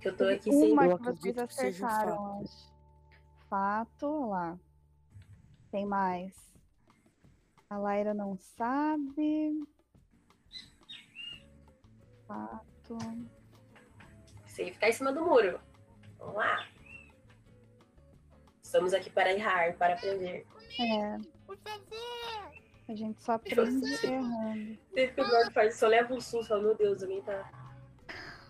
[0.02, 0.74] Que eu tô aqui sem.
[0.74, 2.73] Uma que vocês acertaram, acho.
[3.54, 4.60] Fato, olha lá.
[5.70, 6.52] Tem mais.
[7.70, 9.64] A Laira não sabe.
[12.28, 12.98] Fato.
[14.48, 15.62] Sem ficar em cima do muro.
[16.18, 16.68] Vamos lá.
[18.64, 20.48] Estamos aqui para errar, para aprender.
[20.80, 21.18] É.
[21.46, 22.52] Por favor.
[22.90, 24.80] A gente só aprende errando.
[24.96, 27.52] Sempre que o Eduardo faz, só leva um susto, fala, meu Deus, alguém tá.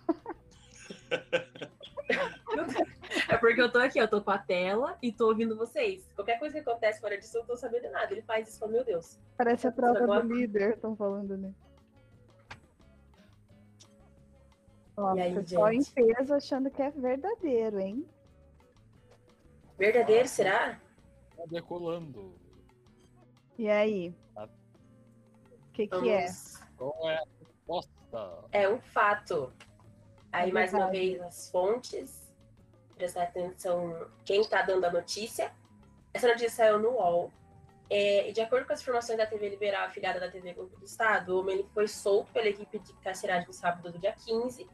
[3.30, 6.08] É porque eu tô aqui, eu tô com a tela e tô ouvindo vocês.
[6.16, 8.12] Qualquer coisa que acontece fora disso, eu não tô sabendo de nada.
[8.12, 9.20] Ele faz isso, meu Deus.
[9.38, 11.54] Parece a prova Agora- do líder, estão falando, né?
[14.96, 18.06] Ó, E aí, pessoal em peso achando que é verdadeiro, hein?
[19.78, 20.80] Verdadeiro, será?
[21.36, 22.36] Tá decolando.
[23.58, 24.14] E aí?
[24.36, 24.46] Tá.
[24.46, 26.28] O que, que é?
[26.78, 28.46] Qual é a resposta?
[28.52, 29.52] É um fato.
[30.32, 32.23] Aí, É mais uma vez, as fontes.
[32.96, 35.52] Prestar atenção quem está dando a notícia.
[36.14, 37.32] Essa notícia saiu no UOL.
[37.90, 40.86] É, e de acordo com as informações da TV Liberal, afiliada da TV Globo do
[40.86, 44.68] Estado, o ele foi solto pela equipe de carceragem no sábado do dia 15.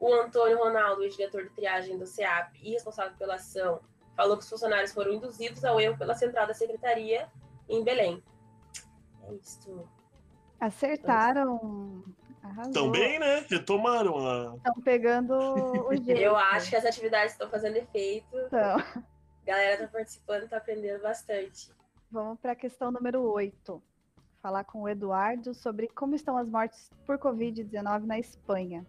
[0.00, 3.80] o Antônio Ronaldo, ex-diretor de triagem do CEAP e responsável pela ação,
[4.16, 7.28] falou que os funcionários foram induzidos ao erro pela central da secretaria
[7.68, 8.22] em Belém.
[9.24, 9.88] É isso.
[10.58, 12.04] Acertaram.
[12.42, 12.72] Arrasou.
[12.72, 13.44] Também, né?
[13.48, 14.56] Retomaram a.
[14.56, 16.20] Estão pegando o jeito.
[16.20, 18.26] Eu acho que as atividades estão fazendo efeito.
[18.46, 21.70] Então, A galera tá participando, tá aprendendo bastante.
[22.10, 23.82] vamos para a questão número 8.
[24.42, 28.86] Falar com o Eduardo sobre como estão as mortes por Covid-19 na Espanha.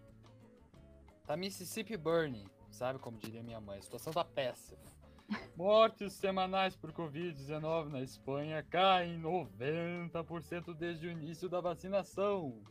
[1.26, 3.78] Tá Mississippi Burning, sabe como diria minha mãe.
[3.78, 4.80] A situação tá péssima.
[5.56, 12.62] Mortes semanais por Covid-19 na Espanha caem 90% desde o início da vacinação.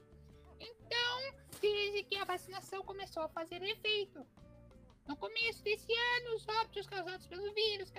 [0.61, 4.25] Então, desde que a vacinação começou a fazer efeito.
[5.07, 7.91] No começo desse ano, os óbitos causados pelo vírus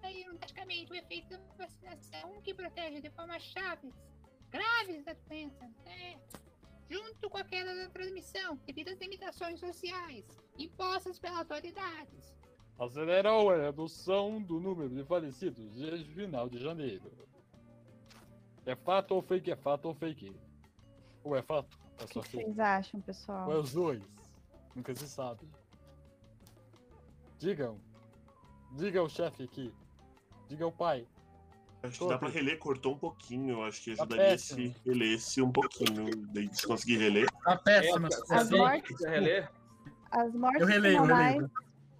[0.00, 3.94] caíram praticamente o efeito da vacinação que protege de forma chaves,
[4.50, 6.20] graves da doença, né?
[6.90, 10.24] junto com a queda da transmissão devido às limitações sociais
[10.58, 12.34] impostas pelas autoridades.
[12.78, 17.10] Acelerou a redução do número de falecidos desde o final de janeiro.
[18.66, 19.50] É fato ou fake?
[19.50, 20.34] É fato ou fake?
[21.22, 21.83] Ou é fato?
[21.98, 22.44] É O que fake?
[22.44, 23.48] vocês acham, pessoal?
[23.48, 24.02] Ou é os dois?
[24.74, 25.48] Nunca se sabe.
[27.38, 27.78] Digam.
[28.72, 29.72] Diga o chefe aqui.
[30.48, 31.06] Diga o pai.
[31.82, 33.56] Acho que dá pra reler, cortou um pouquinho.
[33.56, 36.06] Eu acho que Tá ajudaria se relesse um pouquinho.
[36.32, 37.30] Daí, se conseguir reler.
[37.44, 41.50] Tá péssima a As mortes, as Eu releio, eu semanais, releio.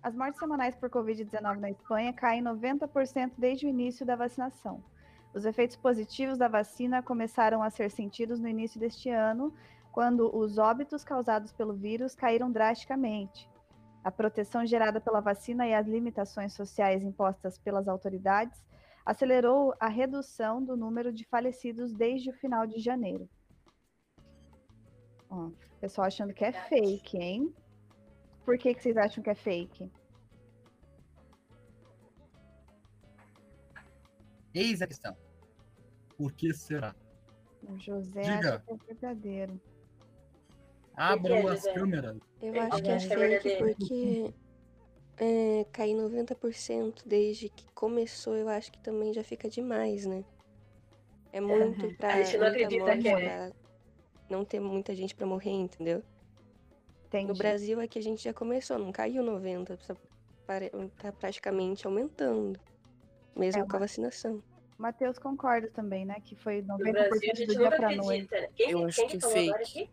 [0.03, 4.83] as mortes semanais por Covid-19 na Espanha caem 90% desde o início da vacinação.
[5.35, 9.53] Os efeitos positivos da vacina começaram a ser sentidos no início deste ano,
[9.95, 13.49] quando os óbitos causados pelo vírus caíram drasticamente.
[14.03, 18.61] A proteção gerada pela vacina e as limitações sociais impostas pelas autoridades
[19.07, 23.31] acelerou a redução do número de falecidos desde o final de janeiro.
[25.31, 27.55] Ó, o pessoal achando que é fake, hein?
[28.45, 29.89] Por que, que vocês acham que é fake?
[34.53, 35.17] Eis a questão.
[36.19, 36.97] Por que será?
[37.63, 38.57] O José Diga.
[38.57, 39.61] acha que é verdadeiro.
[40.97, 42.17] Abram as câmeras.
[42.41, 44.35] Eu acho que é acho que é fake porque
[45.19, 50.25] é, cair 90% desde que começou, eu acho que também já fica demais, né?
[51.33, 53.17] É muito pra A gente não acredita que é.
[53.49, 53.53] pra
[54.31, 56.03] não ter muita gente pra morrer, entendeu?
[57.07, 57.27] Entendi.
[57.33, 59.95] No Brasil aqui a gente já começou, não caiu 90, só
[60.47, 62.59] pare- tá praticamente aumentando,
[63.37, 64.43] mesmo É, com a vacinação.
[64.79, 66.17] O Matheus concorda também, né?
[66.25, 68.29] Que foi 90% No Brasil, a do dia pra noite.
[68.57, 69.91] Quem, Eu quem acho que que é fake.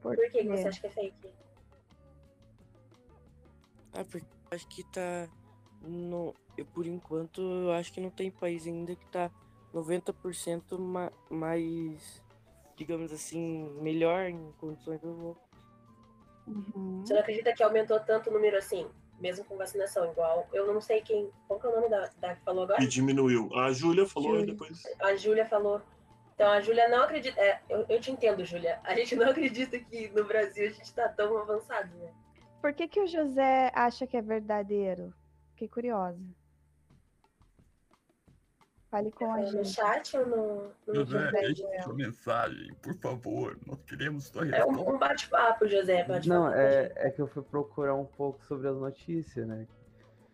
[0.00, 1.32] Por, Por que que você acha que é fake?
[3.92, 5.28] Ah, porque eu acho que tá.
[5.82, 9.30] No, eu, por enquanto, eu acho que não tem país ainda que tá
[9.74, 12.22] 90% ma, mais,
[12.76, 15.42] digamos assim, melhor em condições do outro.
[16.46, 17.02] Uhum.
[17.04, 18.86] Você não acredita que aumentou tanto o número assim?
[19.18, 20.48] Mesmo com vacinação, igual.
[20.52, 21.30] Eu não sei quem.
[21.46, 22.82] Qual que é o nome da, da que falou agora?
[22.82, 23.54] E diminuiu.
[23.54, 24.46] A Júlia falou Júlia.
[24.46, 24.82] depois.
[24.98, 25.82] A Júlia falou.
[26.40, 27.38] Então a Júlia não acredita.
[27.38, 28.80] É, eu, eu te entendo, Júlia.
[28.84, 32.10] A gente não acredita que no Brasil a gente tá tão avançado, né?
[32.62, 35.12] Por que, que o José acha que é verdadeiro?
[35.50, 36.18] Fiquei curiosa.
[38.90, 39.68] Fale com a No gente.
[39.68, 43.58] chat ou no, no José, deixe sua mensagem, por favor.
[43.66, 44.90] Nós queremos sua É um, resposta.
[44.92, 46.04] um bate-papo, José.
[46.04, 49.66] Bate Não, é, é que eu fui procurar um pouco sobre as notícias, né?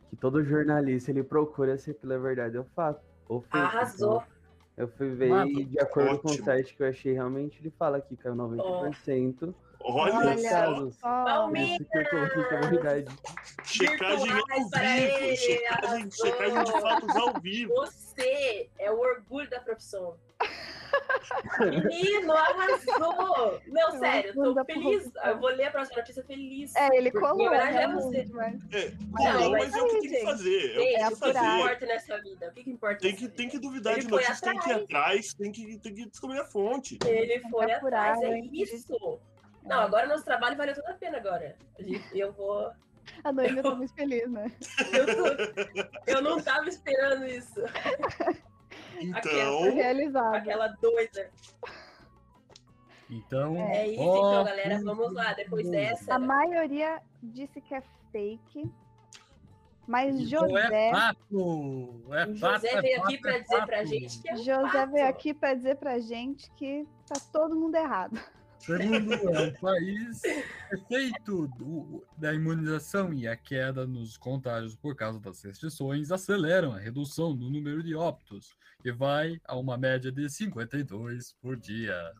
[0.08, 3.04] Que todo jornalista ele procura se aquilo é verdade ou fato.
[3.28, 3.44] Ou.
[3.50, 4.22] Arrasou.
[4.22, 4.35] Então,
[4.76, 6.44] eu fui ver Mano, e de acordo com o ótimo.
[6.44, 9.54] site que eu achei, realmente ele fala que caiu 90%.
[9.80, 10.94] Olha, dos Olha casos.
[10.96, 11.24] só.
[11.24, 11.86] Palmeiras!
[11.90, 13.06] É verdade.
[13.64, 14.70] checagem ao vivo.
[14.82, 17.72] ele, Checagem, checagem de fatos ao vivo.
[17.74, 20.16] Você é o orgulho da profissão.
[21.60, 23.60] Menino, arrasou!
[23.66, 25.10] Não, Eu sério, tô feliz.
[25.24, 26.74] Eu vou ler a próxima notícia feliz.
[26.76, 28.26] É, ele colou, né, você.
[28.32, 30.74] mas- É, Não, mas é o que tem que fazer.
[30.74, 31.38] É o que o que fazer.
[31.58, 32.48] importa nessa vida?
[32.48, 32.98] O que, que importa?
[33.00, 35.34] Tem que, tem que duvidar Ele de notícias, tem que ir atrás.
[35.34, 36.98] tem que, tem que descobrir a fonte.
[37.06, 39.18] Ele foi apurar, atrás, é isso.
[39.62, 41.56] Não, agora nosso trabalho valeu toda a pena agora.
[42.14, 42.70] Eu vou.
[43.22, 44.50] A Noemi tá muito feliz, né?
[44.92, 47.60] Eu, tô- eu não tava esperando isso.
[49.00, 50.34] Então, Realizado.
[50.34, 51.30] Aquela doida.
[53.08, 54.82] Então, É isso, ó, então, galera.
[54.82, 55.32] Vamos lá.
[55.32, 56.14] Depois dessa.
[56.14, 58.70] A maioria disse que é fake.
[59.86, 62.02] Mas Então José, é fato.
[62.10, 63.86] É fato, José é veio fato, aqui pra é dizer pra fato.
[63.86, 64.90] gente que é José fato.
[64.92, 68.20] veio aqui para dizer pra gente que tá todo mundo errado.
[68.66, 70.20] Segundo, é um país
[70.72, 76.78] efeito do- da imunização e a queda nos contágios por causa das restrições aceleram a
[76.78, 82.12] redução do número de óbitos, que vai a uma média de 52 por dia.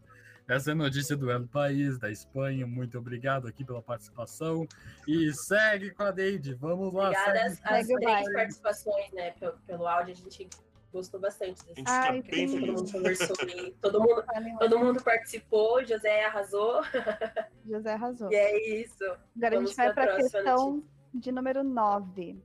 [0.49, 2.65] Essa é a notícia do El País, da Espanha.
[2.69, 4.65] Muito obrigado aqui pela participação.
[5.09, 6.55] E segue com a Deide.
[6.55, 7.09] Vamos lá.
[7.11, 9.33] Obrigada às três participações, né?
[9.33, 10.49] Pelo, pelo áudio, a gente
[10.97, 12.81] gostou bastante desse A gente fica bem Todo feliz.
[12.81, 14.25] mundo conversou e todo mundo,
[14.59, 16.83] todo mundo participou, José arrasou.
[17.65, 18.33] José arrasou.
[18.33, 19.05] E é isso.
[19.05, 20.83] Agora Vamos a gente vai pra para a questão
[21.15, 22.43] de número 9.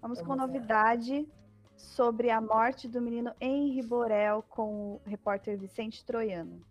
[0.00, 0.46] Vamos, com Vamos lá.
[0.46, 1.28] novidade
[1.76, 6.64] sobre a morte do menino Henri Borel com o repórter Vicente Troiano.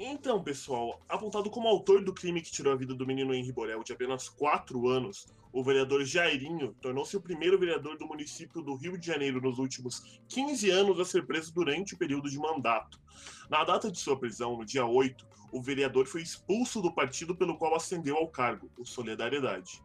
[0.00, 3.82] Então, pessoal, apontado como autor do crime que tirou a vida do menino Henri Borel
[3.82, 8.98] de apenas 4 anos, o vereador Jairinho tornou-se o primeiro vereador do município do Rio
[8.98, 13.00] de Janeiro nos últimos 15 anos a ser preso durante o período de mandato.
[13.48, 17.56] Na data de sua prisão, no dia 8, o vereador foi expulso do partido pelo
[17.56, 19.82] qual ascendeu ao cargo, o Solidariedade.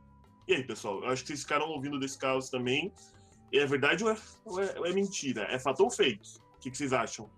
[0.47, 2.93] E aí, pessoal, eu acho que vocês ficaram ouvindo desse caso também.
[3.53, 5.43] É verdade ou é, ou é- ou é mentira?
[5.43, 6.37] É fato ou fake?
[6.55, 7.29] O que, que vocês acham?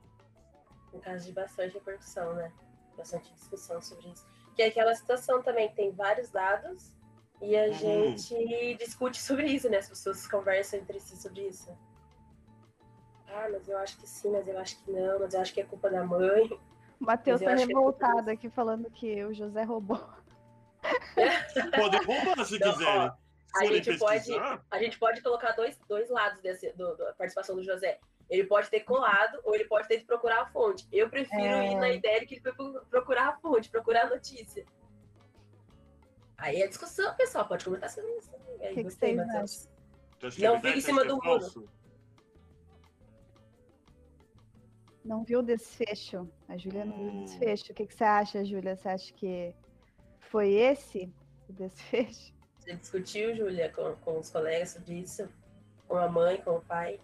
[0.91, 2.51] Um caso de bastante repercussão, né?
[2.97, 4.25] Bastante discussão sobre isso.
[4.55, 6.94] Que é aquela situação também, tem vários dados
[7.41, 7.73] e a Uhum.
[7.73, 9.77] gente discute sobre isso, né?
[9.77, 11.69] As pessoas conversam entre si sobre isso.
[13.27, 15.61] Ah, mas eu acho que sim, mas eu acho que não, mas eu acho que
[15.61, 16.47] é culpa da mãe.
[16.99, 20.01] O Matheus tá é revoltado aqui falando que o José roubou.
[21.75, 23.11] Podem roubar se ó,
[23.57, 24.31] Se a gente, pode,
[24.71, 27.99] a gente pode colocar dois, dois lados desse, do- da participação do José.
[28.29, 30.87] Ele pode ter colado ou ele pode ter ido procurar a fonte.
[30.91, 31.71] Eu prefiro É.
[31.71, 34.65] ir na ideia de que ele foi pro- procurar a fonte, procurar a notícia.
[36.37, 37.47] Aí é discussão, pessoal.
[37.47, 38.29] Pode comentar sobre isso.
[38.31, 38.53] também.
[38.61, 41.69] Aí, Que que gostei, que é Não fica em cima do muro.
[45.03, 46.27] Não viu o desfecho.
[46.47, 47.25] A Júlia não viu o Hum.
[47.25, 47.71] desfecho.
[47.71, 48.75] O que, que você acha, Júlia?
[48.75, 49.55] Você acha que
[50.19, 51.13] foi esse
[51.47, 52.33] o desfecho?
[52.59, 55.29] Você discutiu, Júlia, com, com os colegas sobre isso?
[55.87, 56.99] Com a mãe, com o pai?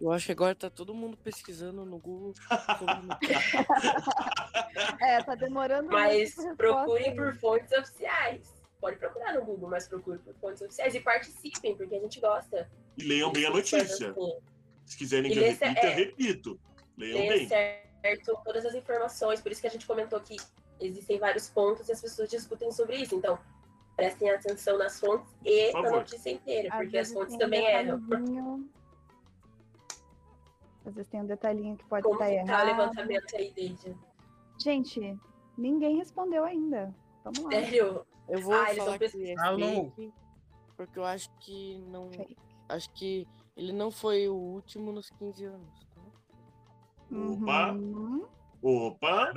[0.00, 2.32] Eu acho que agora tá todo mundo pesquisando no Google.
[2.32, 3.18] notícia.
[5.00, 7.38] É, tá demorando Mas procurem por aí.
[7.38, 8.54] fontes oficiais.
[8.80, 12.70] Pode procurar no Google, mas procure por fontes oficiais e participem, porque a gente gosta.
[12.96, 13.82] E leiam bem a notícia.
[13.82, 14.14] assim.
[14.86, 15.94] Se quiserem que eu repita, é.
[15.94, 16.60] repito.
[16.96, 17.48] Leiam bem.
[17.48, 19.40] certo todas as informações.
[19.40, 20.36] Por isso que a gente comentou que
[20.80, 23.14] existem vários pontos e as pessoas discutem sobre isso.
[23.14, 23.38] Então,
[23.96, 28.00] prestem atenção nas fontes e na notícia inteira, porque as fontes também erram.
[30.84, 32.66] Às vezes tem um detalhinho que pode Como estar que tá o errado.
[32.66, 33.96] levantamento aí, Deide?
[34.58, 35.18] Gente,
[35.56, 36.94] ninguém respondeu ainda.
[37.24, 37.50] Vamos lá.
[37.50, 38.06] Sério?
[38.28, 40.14] Eu vou Ah, falar que é fake,
[40.76, 42.10] porque eu acho que não.
[42.10, 42.36] Fake.
[42.68, 45.86] Acho que ele não foi o último nos 15 anos.
[45.94, 46.00] tá?
[47.12, 48.26] Opa, Uhum.
[48.62, 49.32] opa.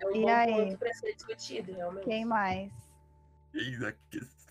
[0.00, 0.52] É um E bom aí?
[0.52, 2.04] ponto para ser discutido, realmente.
[2.04, 2.72] Quem mais?
[3.52, 4.45] Eis a questão.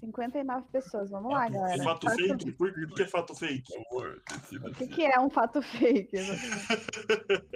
[0.00, 1.10] 59 pessoas.
[1.10, 1.82] Vamos lá, galera.
[1.82, 2.52] Fato Fato- fake?
[2.52, 3.72] Por que que é fato fake?
[3.78, 6.16] O que, que é um fato fake?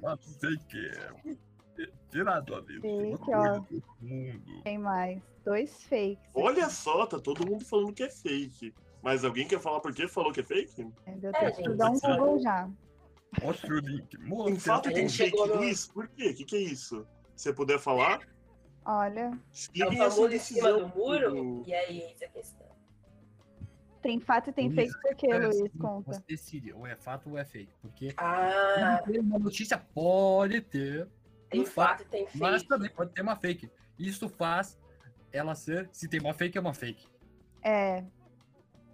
[0.00, 0.78] Fato fake
[1.78, 2.80] é tirado ali.
[2.80, 3.60] Fake, ó.
[4.00, 4.62] mundo.
[4.62, 5.20] Quem mais?
[5.44, 6.18] Dois fakes.
[6.34, 8.72] Olha só, tá todo mundo falando que é fake.
[9.02, 10.86] Mas alguém quer falar por que falou que é fake?
[11.18, 12.18] Deu É, tempo de dar um sabe?
[12.18, 12.68] Google já.
[13.42, 14.16] Mostra o link.
[14.18, 14.60] Mostra.
[14.60, 15.88] fato tem fake news?
[15.88, 16.30] Por quê?
[16.30, 17.06] O que, que é isso?
[17.36, 18.20] Se você puder falar,
[18.84, 21.62] Olha, É o expliquem essa famoso em cima do muro?
[21.66, 22.66] E aí, eis a questão.
[24.02, 25.60] tem fato e tem Luiz, fake por quê, Espera Luiz?
[25.62, 26.12] assim, Conta.
[26.12, 27.72] Você decide, ou é fato ou é fake.
[27.80, 31.08] Porque Ah, uma notícia pode ter
[31.48, 32.68] tem um fato, fato e tem mas fake.
[32.68, 33.70] também pode ter uma fake.
[33.98, 34.78] Isso faz
[35.32, 37.06] ela ser, se tem uma fake, é uma fake.
[37.62, 38.04] É,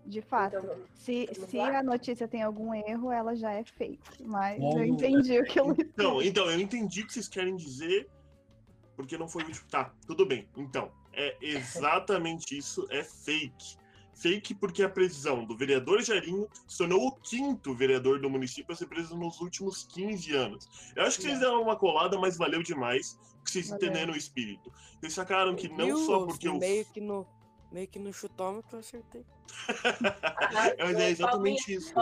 [0.06, 0.56] de fato.
[0.56, 1.78] Então, Se, se lá?
[1.78, 4.22] a notícia tem algum erro, ela já é fake.
[4.24, 7.56] Mas Como eu entendi o que Luiz Então, então, eu entendi o que vocês querem
[7.56, 8.08] dizer,
[9.00, 9.68] porque não foi o último.
[9.68, 10.48] Tá, tudo bem.
[10.56, 13.78] Então, é exatamente isso, é fake.
[14.14, 18.76] Fake porque a prisão do vereador Jairinho se tornou o quinto vereador do município a
[18.76, 20.92] ser preso nos últimos 15 anos.
[20.94, 23.88] Eu acho que vocês deram uma colada, mas valeu demais, porque vocês Valeu.
[23.88, 24.70] entenderam o espírito.
[25.00, 27.26] Vocês sacaram que não só porque o meio que no
[27.70, 29.24] meio que no chutômetro eu acertei.
[30.78, 31.88] Mas é exatamente isso.
[31.88, 31.94] Seu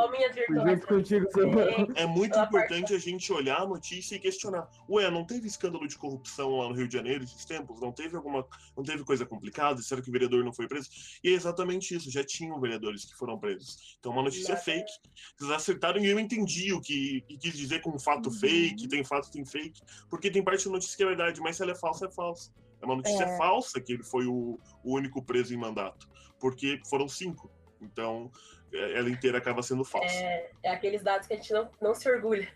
[1.95, 4.69] É muito importante a gente olhar a notícia e questionar.
[4.89, 7.81] Ué, não teve escândalo de corrupção lá no Rio de Janeiro esses tempos?
[7.81, 8.47] Não teve alguma.
[8.77, 9.81] Não teve coisa complicada?
[9.83, 10.89] Será que o vereador não foi preso?
[11.23, 13.97] E é exatamente isso, já tinham vereadores que foram presos.
[13.99, 14.91] Então, uma notícia fake.
[15.37, 18.35] Vocês acertaram e eu entendi o que, que quis dizer com fato Uhum.
[18.35, 19.81] fake, tem fato, tem fake.
[20.11, 22.53] Porque tem parte da notícia que é verdade, mas se ela é falsa, é falsa.
[22.81, 23.37] É uma notícia É.
[23.37, 26.09] falsa que ele foi o, o único preso em mandato.
[26.39, 27.51] Porque foram cinco.
[27.81, 28.31] Então,
[28.73, 30.15] é- ela inteira acaba sendo falsa.
[30.15, 32.49] É, é aqueles dados que a gente não, não se orgulha.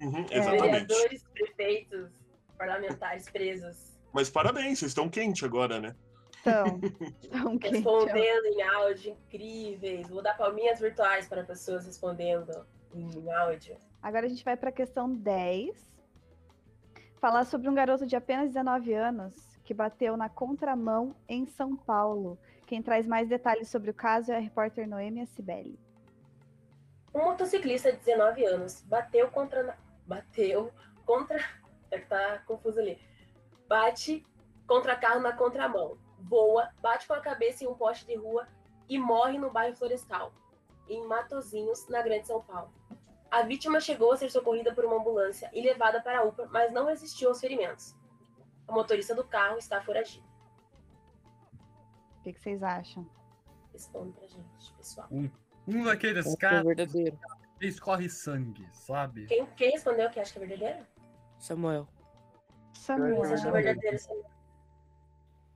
[0.00, 0.38] Uhum, É.
[0.38, 0.86] exatamente.
[0.86, 2.10] Vereadores, prefeitos,
[2.58, 5.94] parlamentares presos, Mas parabéns, vocês estão quentes agora, né?
[6.40, 6.80] Então,
[7.22, 10.08] então quente, respondendo em áudio incríveis.
[10.08, 13.76] Vou dar palminhas virtuais para pessoas respondendo em áudio.
[14.02, 15.88] Agora a gente vai para a questão 10.
[17.20, 22.36] Falar sobre um garoto de apenas 19 anos que bateu na contramão em São Paulo.
[22.66, 25.78] Quem traz mais detalhes sobre o caso é a repórter Noêmia Cibele.
[27.14, 29.78] Um motociclista de 19 anos bateu contra.
[30.04, 30.72] Bateu
[31.06, 31.38] contra.
[31.92, 33.00] É que tá confuso ali.
[33.68, 34.24] Bate
[34.66, 35.98] contra carro na contramão.
[36.18, 38.46] Voa, bate com a cabeça em um poste de rua
[38.88, 40.32] e morre no bairro Florestal,
[40.88, 42.72] em Matozinhos, na Grande São Paulo.
[43.28, 46.72] A vítima chegou a ser socorrida por uma ambulância e levada para a UPA, mas
[46.72, 47.96] não resistiu aos ferimentos.
[48.70, 50.24] O motorista do carro está foragido.
[52.18, 53.04] O que, que vocês acham?
[53.72, 55.08] Responde pra gente, pessoal.
[55.10, 55.28] Um,
[55.66, 57.18] um daqueles que é caras verdadeiro.
[57.58, 59.26] que escorre sangue, sabe?
[59.26, 60.86] Quem, quem respondeu que acha que é verdadeiro?
[61.36, 61.88] Samuel.
[62.74, 63.16] Samuel.
[63.16, 64.30] Você acha que é verdadeiro, Samuel?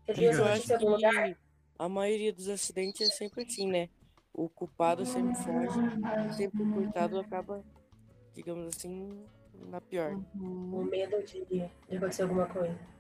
[0.07, 1.39] Você viu essa Eu acho notícia em algum lugar?
[1.79, 3.89] a maioria dos acidentes é sempre assim, né?
[4.33, 7.65] O culpado sempre foge, sempre o coitado acaba,
[8.35, 9.25] digamos assim,
[9.69, 10.21] na pior.
[10.35, 12.94] O medo de, de acontecer alguma coisa.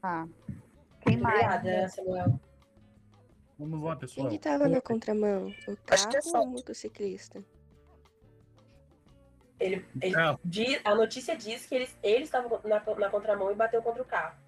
[0.00, 0.28] Tá.
[1.00, 1.36] Quem mais?
[1.56, 2.40] Obrigada, Samuel.
[3.58, 4.28] Vamos lá, pessoal.
[4.28, 5.48] Quem que tava na contramão?
[5.66, 7.44] O Acho que é carro ou o motociclista?
[9.58, 10.38] Ele, ele Ah.
[10.44, 14.04] diz- a notícia diz que ele, ele estava na, na contramão e bateu contra o
[14.06, 14.38] carro.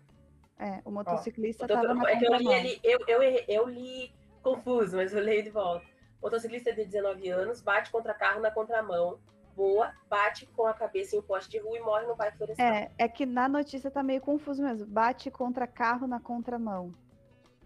[0.57, 2.53] É, o motociclista estava na é que eu li, contramão.
[2.59, 5.85] ele- eu, eu, eu li confuso, mas eu leio de volta.
[6.23, 9.19] Motociclista de 19 anos bate contra carro na contramão,
[9.61, 12.67] voa, bate com a cabeça em um poste de rua e morre no bairro florestal.
[12.67, 14.87] É, é que na notícia tá meio confuso mesmo.
[14.87, 16.95] Bate contra carro na contramão.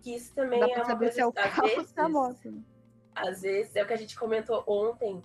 [0.03, 1.69] Que isso também Dá é pra uma saber coisa, se é o às carro ou
[1.69, 2.51] vezes, se é a moto.
[2.51, 2.63] né?
[3.15, 5.23] às vezes, é o que a gente comentou ontem.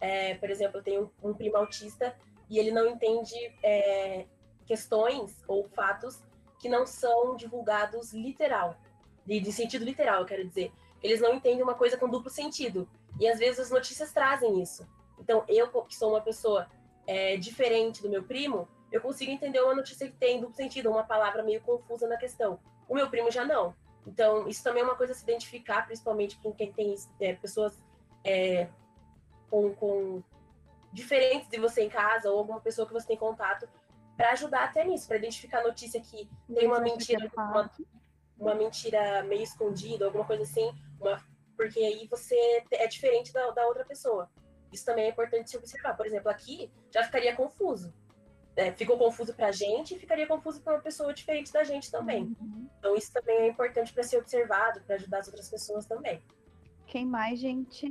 [0.00, 2.16] É, por exemplo, eu tenho um primo autista
[2.50, 4.26] e ele não entende é,
[4.66, 6.20] questões ou fatos
[6.58, 8.76] que não são divulgados literal,
[9.24, 10.72] de, de sentido literal, eu quero dizer.
[11.00, 12.88] Eles não entendem uma coisa com duplo sentido.
[13.20, 14.84] E às vezes as notícias trazem isso.
[15.20, 16.68] Então, eu, que sou uma pessoa
[17.06, 21.04] é, diferente do meu primo, eu consigo entender uma notícia que tem duplo sentido, uma
[21.04, 22.58] palavra meio confusa na questão.
[22.88, 23.74] O meu primo já não.
[24.06, 27.78] Então, isso também é uma coisa a se identificar, principalmente com quem tem é, pessoas
[28.24, 28.68] é,
[29.50, 30.22] com, com
[30.92, 33.68] diferentes de você em casa ou alguma pessoa que você tem contato,
[34.16, 37.70] para ajudar até nisso, para identificar a notícia que tem uma que é mentira, uma,
[38.38, 41.22] uma mentira meio escondida, alguma coisa assim, uma-
[41.56, 44.30] porque aí você é diferente da, da outra pessoa.
[44.72, 45.96] Isso também é importante se observar.
[45.96, 47.92] Por exemplo, aqui já ficaria confuso.
[48.56, 52.24] É, ficou confuso pra gente e ficaria confuso para uma pessoa diferente da gente também.
[52.40, 52.68] Uhum.
[52.78, 56.20] Então isso também é importante para ser observado, para ajudar as outras pessoas também.
[56.86, 57.86] Quem mais, gente?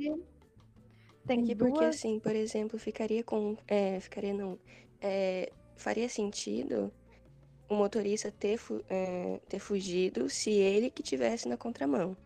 [1.26, 1.96] Tem Aqui porque duas.
[1.96, 3.56] assim, por exemplo, ficaria com.
[3.66, 4.58] É, ficaria não.
[5.00, 6.92] é, faria sentido
[7.68, 12.16] o motorista ter, fu- é, ter fugido se ele que tivesse na contramão.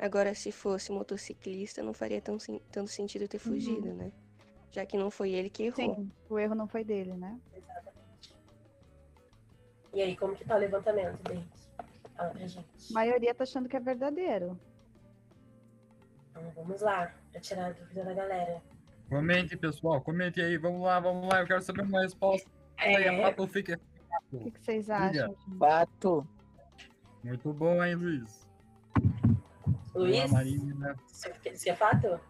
[0.00, 2.38] Agora, se fosse motociclista, não faria tão,
[2.72, 4.10] tanto sentido ter fugido, né?
[4.70, 5.94] Já que não foi ele que errou.
[5.94, 7.38] Sim, o erro não foi dele, né?
[9.92, 11.44] E aí, como que tá o levantamento deles?
[12.16, 12.58] Fala pra gente.
[12.90, 14.58] A maioria tá achando que é verdadeiro.
[16.30, 18.62] Então, vamos lá, pra tirar a dúvida da galera.
[19.08, 20.00] Comente, pessoal.
[20.00, 20.56] Comente aí.
[20.56, 21.40] Vamos lá, vamos lá.
[21.40, 22.48] Eu quero saber uma resposta.
[22.78, 23.08] Aí, É.
[23.08, 23.78] a Pato fica.
[24.32, 25.36] O que, que vocês acham?
[25.58, 26.26] Fato.
[27.24, 28.48] Muito bom, hein, Luiz?
[29.94, 32.20] Luiz, Olá, você disse que é fato?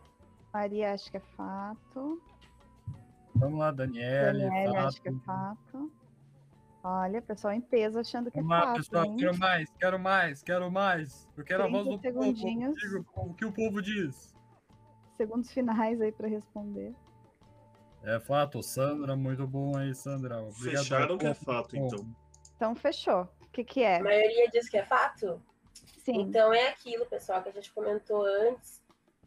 [0.52, 2.20] Maria acha que é fato.
[3.34, 4.44] Vamos lá, Daniele.
[4.44, 5.58] Daniela acha que é Fato.
[5.72, 5.92] fato.
[6.82, 8.76] Olha, pessoal em peso achando que é Vamos lá, fato.
[8.78, 9.04] pessoal.
[9.04, 9.16] hein?
[9.16, 11.28] Quero mais, quero mais, quero mais.
[11.36, 12.32] Eu quero a voz 30 do povo.
[12.32, 14.34] Diga o que o povo diz.
[15.16, 16.94] Segundos finais aí para responder.
[18.02, 19.14] É fato, Sandra.
[19.14, 20.40] Muito bom aí, Sandra.
[20.40, 20.78] Obrigado.
[20.78, 22.06] Fecharam que é fato, então.
[22.56, 23.28] Então, fechou.
[23.42, 23.98] O que, que é?
[23.98, 25.40] A maioria diz que é fato?
[26.10, 26.22] Sim.
[26.22, 28.82] Então é aquilo, pessoal, que a gente comentou antes.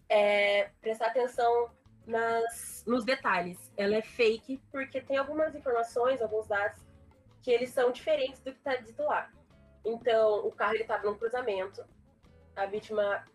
[0.10, 1.72] É prestar atenção
[2.06, 3.72] nas, nos detalhes.
[3.78, 6.80] Ela é fake porque tem algumas informações, alguns dados
[7.42, 9.32] que eles são diferentes do que está dito lá.
[9.86, 11.84] Então, o carro estava num cruzamento,
[12.56, 13.26] a vítima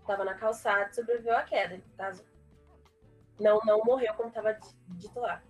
[0.00, 1.76] estava na calçada e sobreviveu à queda.
[1.76, 2.24] No caso,
[3.38, 5.42] não, não morreu como estava dito lá.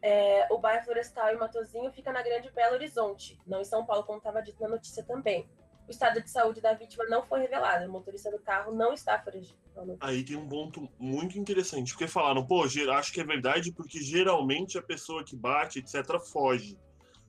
[0.00, 4.04] É, o bairro Florestal e Matozinho fica na Grande Belo Horizonte, não em São Paulo,
[4.04, 5.48] como estava dito na notícia também.
[5.86, 7.86] O estado de saúde da vítima não foi revelado.
[7.86, 9.58] O motorista do carro não está foragido.
[9.74, 14.00] Não, Aí tem um ponto muito interessante, porque falaram, pô, acho que é verdade porque
[14.00, 16.78] geralmente a pessoa que bate, etc, foge.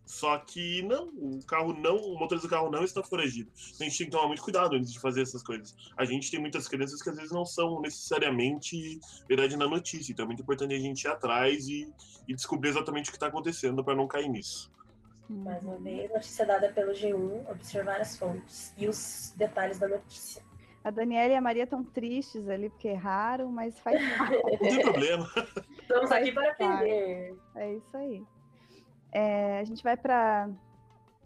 [0.06, 3.50] Só que não, o carro não, o motorista do carro não está foragido.
[3.80, 5.74] A gente tem que tomar muito cuidado antes de fazer essas coisas.
[5.98, 10.24] A gente tem muitas crenças que às vezes não são necessariamente verdade na notícia, então
[10.26, 11.90] é muito importante a gente ir atrás e,
[12.28, 14.70] e descobrir exatamente o que está acontecendo para não cair nisso.
[15.34, 20.44] Mais uma vez, notícia dada pelo G1, observar as fontes e os detalhes da notícia.
[20.84, 24.44] A Daniela e a Maria estão tristes ali porque erraram, mas faz parte.
[24.44, 25.32] Não tem problema.
[25.82, 27.36] Estamos Faz aqui para aprender.
[27.56, 28.24] É isso aí.
[29.12, 30.50] É, a gente vai para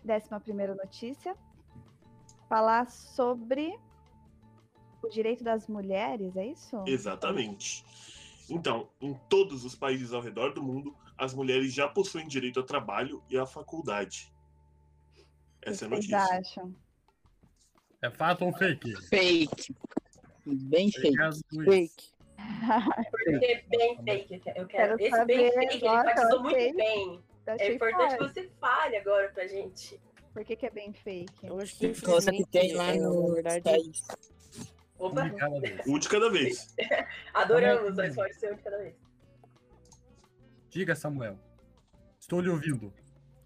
[0.04, 1.36] décima primeira notícia.
[2.48, 3.78] Falar sobre
[5.04, 6.84] o direito das mulheres, é isso?
[6.86, 7.84] Exatamente.
[8.50, 12.66] Então, em todos os países ao redor do mundo, as mulheres já possuem direito ao
[12.66, 14.32] trabalho e à faculdade.
[15.62, 16.40] Essa é a O que vocês notícia.
[16.40, 16.76] acham?
[18.02, 18.96] É fato ou fake?
[19.08, 19.76] Fake.
[20.46, 21.18] Bem fake.
[21.52, 21.68] Luiz.
[21.94, 22.18] Fake.
[23.12, 24.98] Porque bem fake, eu quero.
[24.98, 27.24] Quero Esse bem fake, ele nossa, enfatizou eu muito achei- bem.
[27.48, 30.00] eu É importante que você fale agora pra gente.
[30.34, 31.34] Por que, que é bem fake?
[31.48, 33.92] Eu acho que Coisa que tem lá é, no verdade.
[35.00, 35.88] Opa, Um de cada vez.
[35.88, 36.76] Um de cada vez.
[37.34, 38.96] adoramos, mas pode ser um de cada vez.
[40.78, 41.40] Diga, Samuel.
[42.20, 42.94] Estou lhe ouvindo.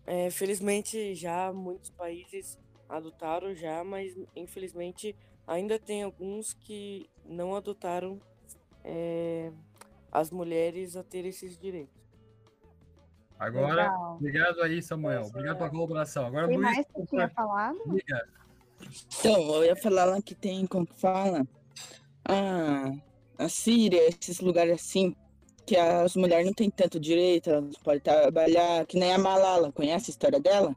[0.06, 2.60] É, felizmente já muitos países
[2.90, 5.16] adotaram já, mas infelizmente
[5.48, 8.20] ainda tem alguns que não adotaram
[8.84, 9.50] é,
[10.12, 11.96] as mulheres a ter esses direitos.
[13.40, 14.16] Agora, Legal.
[14.16, 15.22] obrigado aí, Samuel.
[15.28, 16.26] Obrigado pela colaboração.
[16.26, 17.80] Agora, Tem Luiz, mais que tinha falado?
[17.88, 18.28] diga.
[19.20, 21.48] Então, eu ia falar lá que tem, como que fala?
[22.26, 22.92] Ah,
[23.38, 25.16] a Síria, esses lugares assim,
[25.66, 30.10] que as mulheres não têm tanto direito, elas podem trabalhar, que nem a Malala, conhece
[30.10, 30.76] a história dela?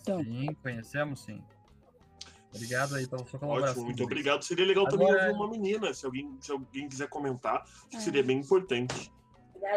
[0.00, 1.42] Então, Sim, conhecemos sim.
[2.54, 3.72] Obrigado aí pela sua colaboração.
[3.72, 4.42] Ótimo, muito obrigado.
[4.42, 7.96] Seria legal também Agora- ouvir uma menina, se alguém, se alguém quiser comentar, acho que
[7.96, 8.00] É.
[8.00, 9.10] seria bem importante.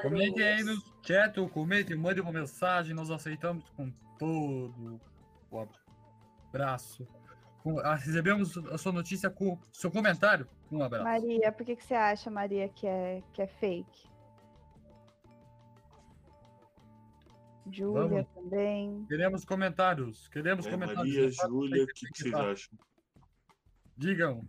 [0.01, 4.99] Comente aí no chat comente, mande uma mensagem, nós aceitamos com todo
[5.51, 5.67] o
[6.53, 7.07] abraço.
[7.63, 10.47] Com- ah, Recebemos a sua notícia com seu comentário.
[10.71, 11.03] Um abraço.
[11.05, 14.08] Maria, por que, que você acha, Maria, que é, que é fake?
[17.71, 18.27] Júlia Vamos.
[18.33, 19.05] também.
[19.07, 20.27] Queremos comentários.
[20.29, 21.15] Queremos É, comentários.
[21.15, 22.79] Maria, Júlia, o que, que fake, vocês acham?
[23.97, 24.47] Digam.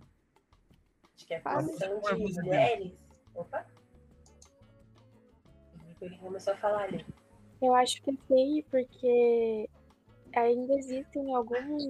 [1.15, 2.93] Acho que é você mulheres.
[3.35, 3.67] Opa.
[6.01, 7.05] Ele começou a falar ali.
[7.61, 9.69] Eu acho que é feio porque
[10.35, 11.85] ainda existem alguns.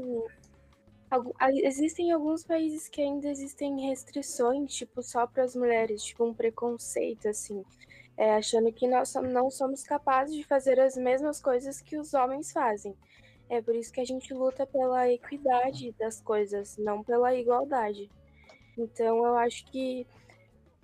[1.64, 7.28] Existem alguns países que ainda existem restrições, tipo, só para as mulheres, tipo, um preconceito,
[7.28, 7.64] assim,
[8.16, 12.52] é, achando que nós não somos capazes de fazer as mesmas coisas que os homens
[12.52, 12.94] fazem.
[13.48, 18.10] É por isso que a gente luta pela equidade das coisas, não pela igualdade.
[18.78, 20.06] Então, eu acho que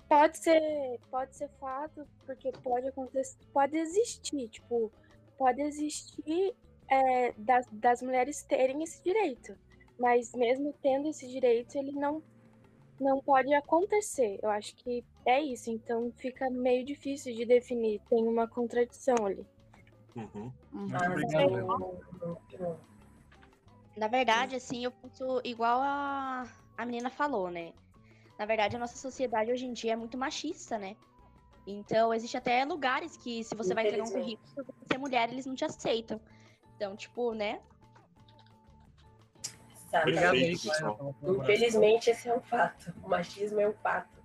[0.08, 4.90] pode ser, pode ser fato, porque pode acontecer, pode existir, tipo,
[5.38, 6.54] pode existir
[6.90, 9.56] é, das, das mulheres terem esse direito,
[9.98, 12.22] mas mesmo tendo esse direito, ele não
[12.98, 14.38] não pode acontecer.
[14.42, 19.46] Eu acho que é isso, então fica meio difícil de definir, tem uma contradição ali.
[20.14, 20.52] Uhum.
[20.72, 20.86] Uhum.
[21.12, 22.80] Obrigado, Léo.
[23.96, 26.44] Na verdade, assim, eu penso igual a,
[26.76, 27.72] a menina falou, né?
[28.38, 30.96] Na verdade, a nossa sociedade hoje em dia é muito machista, né?
[31.66, 35.32] Então, existe até lugares que, se você vai entregar um currículo, por você ser mulher,
[35.32, 36.20] eles não te aceitam.
[36.76, 37.60] Então, tipo, né?
[40.02, 41.16] Obrigado aí, Perfeito, pessoal.
[41.22, 42.92] Infelizmente, esse é um fato.
[43.02, 44.22] O machismo é um fato.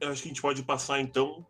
[0.00, 1.46] Eu acho que a gente pode passar então.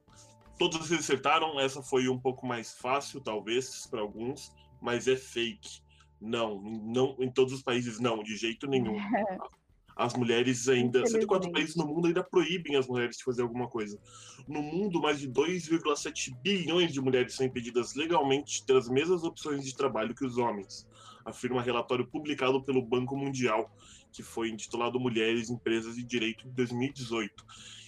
[0.59, 5.81] Todos vocês acertaram, essa foi um pouco mais fácil, talvez, para alguns, mas é fake.
[6.21, 8.97] Não, não, em todos os países não, de jeito nenhum.
[9.97, 11.53] As mulheres ainda, 104 Infelizmente.
[11.53, 14.01] países no mundo ainda proíbem as mulheres de fazer alguma coisa.
[14.49, 19.25] No mundo, mais de 2,7 bilhões de mulheres são impedidas legalmente de ter as mesmas
[19.25, 20.87] opções de trabalho que os homens,
[21.25, 23.71] afirma relatório publicado pelo Banco Mundial,
[24.13, 27.45] que foi intitulado Mulheres, Empresas e Direito de 2018.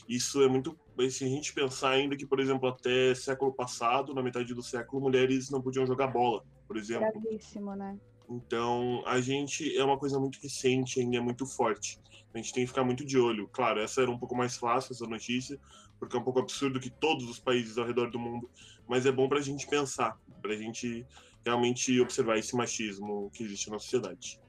[0.09, 0.79] Isso é muito.
[1.11, 5.03] Se a gente pensar ainda que, por exemplo, até século passado, na metade do século,
[5.03, 7.11] mulheres não podiam jogar bola, por exemplo.
[7.21, 7.99] Gravíssimo, né?
[8.29, 11.99] Então, a gente é uma coisa muito recente, ainda é muito forte.
[12.33, 13.49] A gente tem que ficar muito de olho.
[13.49, 15.59] Claro, essa era um pouco mais fácil, essa notícia,
[15.99, 18.51] porque é um pouco absurdo que todos os países ao redor do mundo,
[18.89, 21.07] mas é bom para a gente pensar, para a gente
[21.45, 24.41] realmente observar esse machismo que existe na sociedade.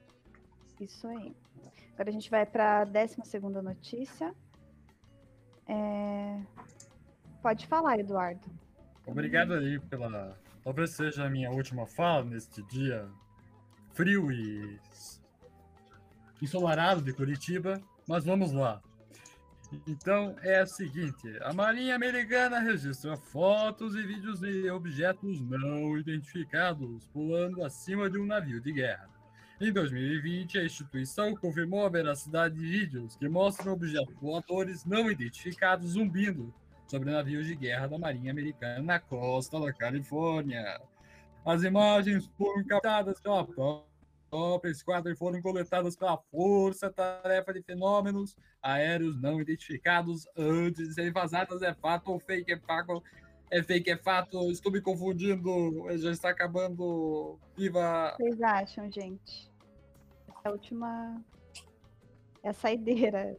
[0.79, 1.35] Isso aí.
[1.93, 4.33] Agora a gente vai para a décima segunda notícia.
[5.67, 6.41] É,
[7.43, 8.49] Pode falar, Eduardo.
[9.05, 10.33] Obrigado aí pela.
[10.63, 13.05] Talvez seja a minha última fala neste dia
[13.91, 14.79] frio e
[16.41, 18.81] ensolarado de Curitiba, mas vamos lá.
[19.87, 27.07] Então é o seguinte: a Marinha Americana registra fotos e vídeos de objetos não identificados
[27.07, 29.09] pulando acima de um navio de guerra.
[29.59, 35.91] Em 2020, a instituição confirmou a veracidade de vídeos que mostram objetos voadores não identificados
[35.91, 36.53] zumbindo
[36.87, 40.81] sobre navios de guerra da Marinha Americana na costa da Califórnia.
[41.45, 43.92] As imagens foram captadas pela própria
[44.65, 51.11] esquadra e foram coletadas pela Força Tarefa de Fenômenos Aéreos Não Identificados antes de serem
[51.11, 51.61] vazadas.
[51.61, 52.51] É fato ou fake?
[52.51, 53.03] É fato,
[53.51, 54.49] É fake, é fato.
[54.51, 55.85] Estou me confundindo.
[55.97, 57.39] Já está acabando.
[57.55, 58.13] Viva!
[58.13, 59.51] O que vocês acham, gente?
[60.43, 61.21] É a última.
[62.41, 63.37] É a saideira.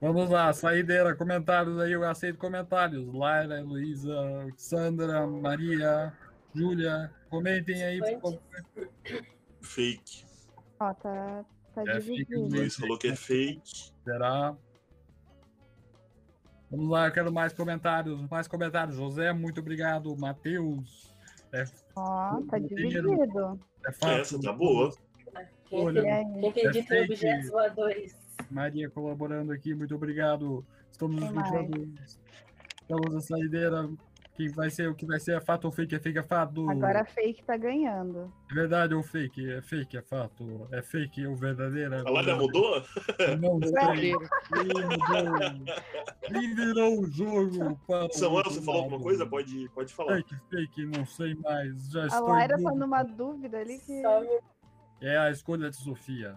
[0.00, 3.12] Vamos lá, saideira, comentários aí, eu aceito comentários.
[3.12, 4.14] Laira, Heloísa,
[4.56, 6.16] Sandra, Maria,
[6.54, 8.42] Júlia, comentem aí, por favor.
[9.60, 10.24] Fake.
[10.80, 12.40] Ó, tá, tá É fake dividido.
[12.44, 13.92] O Luiz falou que é fake.
[14.04, 14.56] Será?
[16.70, 18.96] Vamos lá, eu quero mais comentários, mais comentários.
[18.96, 20.14] José, muito obrigado.
[20.16, 21.14] Matheus,
[21.52, 21.64] é,
[21.96, 23.58] Ó, tá dividido.
[23.86, 24.12] é fato.
[24.20, 24.92] Essa tá boa.
[25.72, 27.50] Olha, acredita- quem acredita é em objetos fake.
[27.50, 28.16] voadores?
[28.50, 30.64] Maria colaborando aqui, muito obrigado.
[30.90, 31.94] Estamos escutando.
[32.82, 33.90] Estamos na saideira.
[34.38, 35.96] Quem vai ser o que vai ser é fato ou fake?
[35.96, 36.70] É fake, é fato.
[36.70, 38.32] Agora a fake tá ganhando.
[38.48, 39.50] É verdade ou fake?
[39.50, 40.68] É fake, é fato.
[40.70, 41.96] É fake ou verdadeira?
[41.96, 42.38] é A Laira verdade.
[42.38, 42.82] mudou?
[43.40, 44.12] Não sei.
[46.40, 47.76] Ih, virou o jogo.
[47.84, 49.26] para Samuel, você falou alguma coisa?
[49.26, 50.14] Pode, pode falar.
[50.18, 51.90] Fake, fake, não sei mais.
[51.90, 52.28] Já A estou.
[52.28, 54.02] Laira tá numa dúvida ali que.
[55.00, 56.36] É a escolha de Sofia.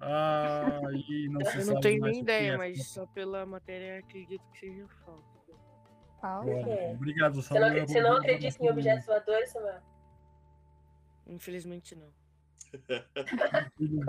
[0.00, 3.44] Ah, e não se Eu sabe não tenho nem que ideia, é mas só pela
[3.44, 4.86] matéria acredito que seja
[6.20, 6.48] falso.
[6.50, 7.86] Bom, Obrigado, Você não, Samuel.
[7.86, 9.80] você não acredita em objetos voadores, Samuel?
[11.26, 12.08] Infelizmente não.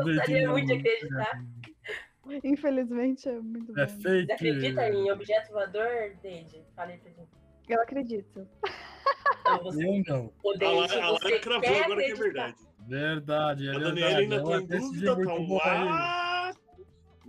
[0.04, 1.44] Gostaria muito de acreditar.
[2.44, 3.94] Infelizmente é muito É bom.
[4.02, 6.64] Você acredita em objeto voador, Deide?
[6.76, 7.30] Fala aí pra gente.
[7.68, 8.48] Eu acredito.
[9.42, 10.34] Então, você, Eu não.
[10.44, 12.24] o A Deide, Laira, a você Laira cravou agora que é acreditar.
[12.24, 12.58] verdade.
[12.88, 13.96] Verdade, é A verdade.
[14.02, 15.76] Daniela ainda Ela tá em decidiu dúvida, muito tá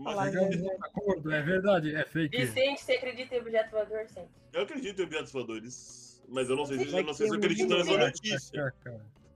[0.09, 2.37] acordo, é verdade, é fake.
[2.37, 4.31] Vicente, você acredita em objeto voador, Vicente?
[4.53, 7.39] Eu acredito em objetos voadores, mas eu não sei se eu não sei se eu
[7.39, 8.75] acredito nessa notícia.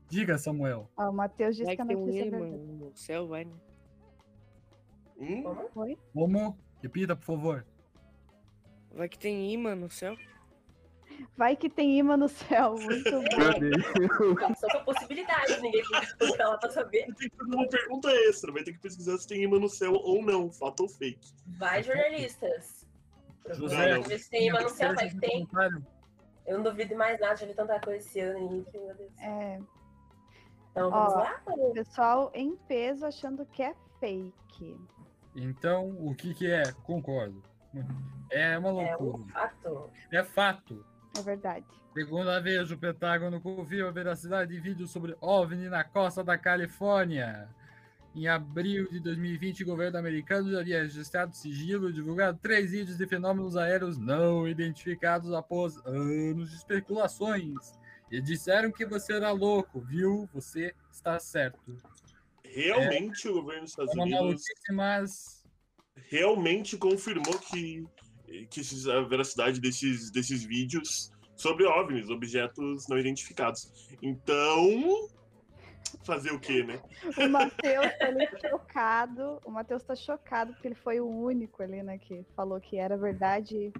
[0.08, 0.88] Diga, Samuel.
[0.96, 2.62] Ó, o Matheus disse que a um notícia é imã verdade.
[2.62, 3.54] no céu, vai, né?
[5.18, 5.42] Hum?
[5.74, 5.98] Oi?
[6.12, 6.58] Como?
[6.82, 7.66] Repita, por favor.
[8.92, 10.16] Vai que tem imã no céu.
[11.36, 12.74] Vai que tem imã no céu.
[12.74, 14.54] Muito bom.
[14.54, 15.82] Só são possibilidades, ninguém
[16.18, 17.04] pode lá pra saber.
[17.14, 19.92] Tem que fazer uma pergunta extra, vai ter que pesquisar se tem imã no céu
[19.94, 21.32] ou não, fato ou fake.
[21.58, 22.86] Vai, jornalistas.
[23.46, 24.02] Não.
[24.02, 25.46] Ver se tem imã no céu, vai que tem.
[26.46, 29.12] Eu não duvido mais nada, já vi tanta coisa esse ano aí, que, meu Deus.
[29.18, 29.58] É.
[30.70, 31.42] Então vamos Ó, lá?
[31.74, 34.76] pessoal em peso achando que é fake.
[35.34, 36.62] Então, o que que é?
[36.84, 37.42] Concordo.
[38.30, 39.18] É uma É loucura.
[39.22, 39.90] um fato.
[40.12, 40.84] É fato.
[41.18, 41.66] É verdade.
[41.94, 47.48] Segunda vez, o Pentágono confirma a veracidade de vídeo sobre OVNI na costa da Califórnia.
[48.14, 52.96] Em abril de 2020, o governo americano já havia registrado sigilo e divulgado três vídeos
[52.96, 57.54] de fenômenos aéreos não identificados após anos de especulações.
[58.10, 60.28] E disseram que você era louco, viu?
[60.32, 61.76] Você está certo.
[62.44, 65.44] Realmente o governo dos É Estados uma Unidos maluquice, mas
[66.08, 67.86] realmente confirmou que,
[68.50, 73.70] que esses- a veracidade desses, desses vídeos sobre OVNIs, objetos não identificados.
[74.02, 75.08] Então,
[76.04, 76.80] fazer o quê, né?
[77.18, 79.40] O Matheus tá ali chocado.
[79.44, 82.96] O Matheus tá chocado porque ele foi o único ali, né, que falou que era
[82.96, 83.72] verdade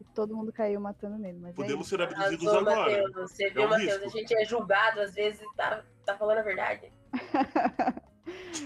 [0.00, 1.38] e todo mundo caiu matando nele.
[1.40, 1.96] Mas é Podemos isso.
[1.96, 3.02] ser abduzidos Arrasou, agora.
[3.02, 3.30] Matheus.
[3.30, 4.02] Você É viu, um Matheus?
[4.02, 6.92] A gente é julgado, às vezes, tá, tá falando a verdade.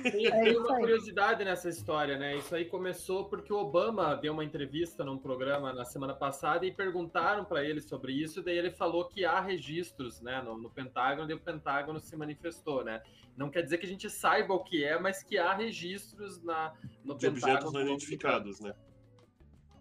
[0.03, 0.81] Tem, É tem uma aí.
[0.81, 2.37] curiosidade nessa história, né?
[2.37, 6.73] Isso aí começou porque o Obama deu uma entrevista num programa na semana passada e
[6.73, 11.31] perguntaram para ele sobre isso, daí ele falou que há registros, né, no, no Pentágono,
[11.31, 13.03] e o Pentágono se manifestou, né?
[13.37, 16.75] Não quer dizer que a gente saiba o que é, mas que há registros na,
[17.05, 17.73] no De objetos Pentágono.
[17.73, 18.75] não identificados, né?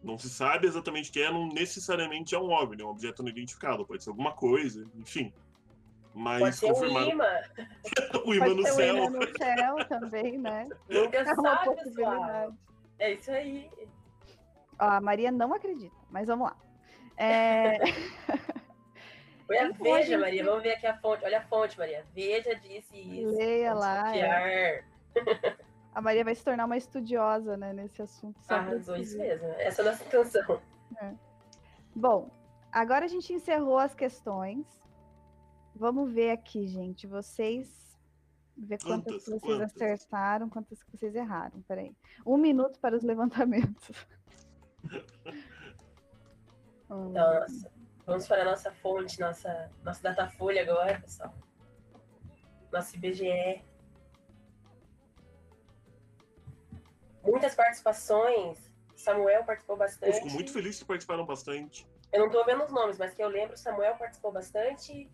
[0.04, 3.22] Não se sabe exatamente o que é, não necessariamente é um OVNI, é um objeto
[3.22, 5.32] não identificado, pode ser alguma coisa, enfim.
[6.14, 7.26] Mas Pode ser confirmaram imã.
[8.26, 8.96] o imã no ser o céu.
[8.96, 10.68] imã no céu também, né?
[10.90, 12.54] Nunca É sabe, pessoal.
[13.00, 13.70] É isso aí.
[14.80, 16.56] Ó, a Maria não acredita, mas vamos lá.
[17.18, 17.78] É,
[19.48, 20.44] Foi a Então, Veja, gente- Maria.
[20.46, 21.24] Vamos ver aqui a fonte.
[21.26, 22.06] Olha a fonte, Maria.
[22.16, 23.36] Veja disse isso.
[23.38, 24.84] Leia Vamos lá, é.
[25.94, 28.40] A Maria vai se tornar uma estudiosa, né, nesse assunto.
[28.48, 29.46] Arrasou isso mesmo.
[29.58, 30.62] Essa é a nossa intenção.
[31.94, 32.30] Bom,
[32.72, 34.66] agora a gente encerrou as questões.
[35.82, 37.08] Vamos ver aqui, gente.
[37.08, 37.98] Vocês.
[38.56, 39.24] Ver quantas, Quantas?
[39.24, 39.76] que vocês Quantas?
[39.76, 41.60] acertaram, quantas que vocês erraram.
[41.64, 41.96] Peraí.
[42.24, 43.90] Um minuto para os levantamentos.
[46.94, 47.72] Hum, Então, nossa,
[48.06, 51.34] vamos para a nossa fonte, nossa, nossa Datafolha agora, pessoal.
[52.70, 53.64] Nosso IBGE.
[57.24, 58.70] Muitas participações.
[58.98, 60.16] Samuel participou Eu bastante.
[60.16, 61.88] fico muito feliz que participaram bastante.
[62.12, 65.10] Eu não tô vendo os nomes, mas que eu lembro, Samuel participou bastante.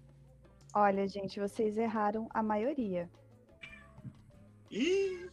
[0.79, 3.09] Olha, gente, vocês erraram a maioria.
[4.69, 5.27] E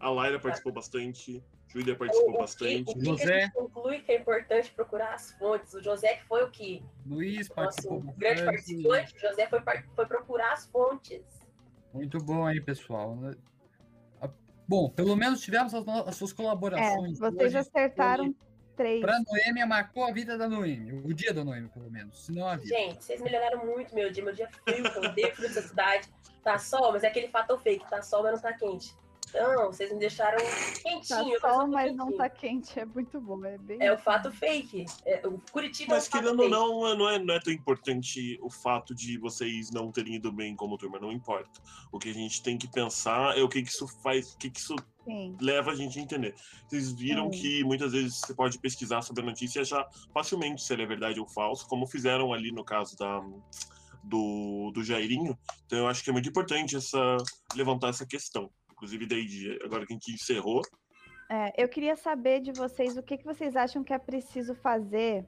[0.00, 1.44] a Laira participou bastante.
[1.74, 2.82] O líder participou O, o que, bastante.
[2.90, 5.74] o que, que a gente conclui que é importante procurar as fontes?
[5.74, 6.82] O José que foi o que?
[7.04, 8.44] Luiz Nosso participou grande bastante.
[8.46, 9.60] participante, o José foi,
[9.94, 11.22] foi procurar as fontes.
[11.92, 13.14] Muito bom aí, pessoal.
[14.22, 14.30] Ah,
[14.66, 17.18] Bom, pelo menos tivemos as, as suas É, colaborações.
[17.18, 17.58] vocês hoje.
[17.58, 18.34] acertaram
[18.76, 19.00] três.
[19.00, 20.94] Pra Noêmia, marcou a vida da Noêmia.
[20.94, 22.24] O dia da Noêmia, pelo menos.
[22.24, 22.68] Se não a vida.
[22.68, 24.22] Gente, vocês melhoraram muito meu dia.
[24.22, 26.08] Meu dia é frio, odeio frio dessa cidade.
[26.44, 27.88] Tá sol, mas é aquele fator fake.
[27.88, 28.94] Tá sol, mas não tá quente.
[29.28, 30.44] Então, vocês me deixaram Tá
[30.82, 31.38] quentinho.
[31.38, 31.96] quero sol, mas quentinho.
[31.96, 32.78] não tá quente.
[32.80, 33.44] É muito bom.
[33.44, 33.78] É bem.
[33.80, 34.84] É o fato fake.
[35.04, 37.52] É, o Curitiba Mas é um fato querendo ou não, não é, não é tão
[37.52, 41.60] importante o fato de vocês não terem ido bem como turma, não importa.
[41.90, 44.48] O que a gente tem que pensar é o que, que isso faz, o que,
[44.50, 45.36] que isso Sim.
[45.40, 46.34] leva a gente a entender.
[46.68, 47.40] Vocês viram Sim.
[47.40, 50.86] que muitas vezes você pode pesquisar sobre a notícia e achar facilmente se ela é
[50.86, 53.20] verdade ou falso, como fizeram ali no caso da,
[54.02, 55.36] do, do Jairinho.
[55.66, 57.16] Então eu acho que é muito importante essa,
[57.54, 58.50] levantar essa questão.
[58.76, 60.62] Inclusive, daí, de- agora que a gente encerrou,
[61.28, 65.26] É, eu queria saber de vocês o que, que vocês acham que é preciso fazer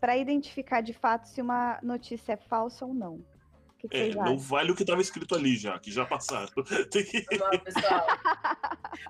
[0.00, 3.14] para identificar de fato se uma notícia é falsa ou não.
[3.16, 4.38] O que, que é, vocês não acham?
[4.38, 6.50] vale o que estava escrito ali já, que já passaram.
[6.90, 8.06] Tem que- mal, pessoal.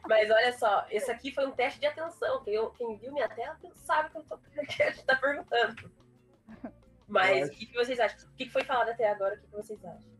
[0.09, 2.43] Mas olha só, esse aqui foi um teste de atenção.
[2.43, 5.91] Quem, eu- quem viu minha tela sabe que, eu tô, que a gente tá perguntando.
[7.07, 8.18] Mas o que, que vocês acham?
[8.29, 9.37] O que, que foi falado até agora?
[9.37, 10.16] O que, que vocês acham?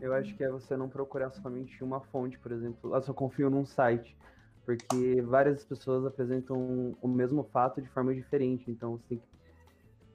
[0.00, 2.94] Eu acho que é você não procurar somente uma fonte, por exemplo.
[2.94, 4.16] Eu só confio num site,
[4.64, 8.70] porque várias pessoas apresentam o mesmo fato de forma diferente.
[8.70, 9.28] Então você tem que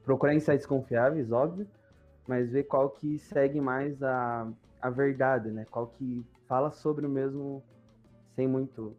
[0.04, 1.68] procurar em sites confiáveis, óbvio,
[2.26, 4.50] mas ver qual que segue mais a,
[4.80, 5.66] a verdade, né?
[5.70, 7.62] Qual que fala sobre o mesmo
[8.34, 8.96] sem muito,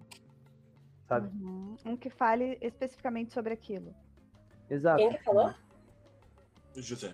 [1.08, 1.30] sabe?
[1.42, 1.76] Uhum.
[1.86, 3.94] Um que fale especificamente sobre aquilo.
[4.70, 4.98] Exato.
[4.98, 5.54] Quem que falou?
[6.76, 7.14] José.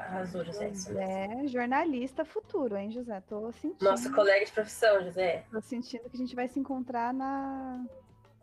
[0.00, 0.70] Arrasou, José.
[0.70, 1.02] isso mesmo.
[1.02, 3.20] É jornalista futuro, hein, José?
[3.20, 3.84] Tô sentindo.
[3.84, 5.44] Nosso colega de profissão, José.
[5.50, 7.84] Tô sentindo que a gente vai se encontrar na,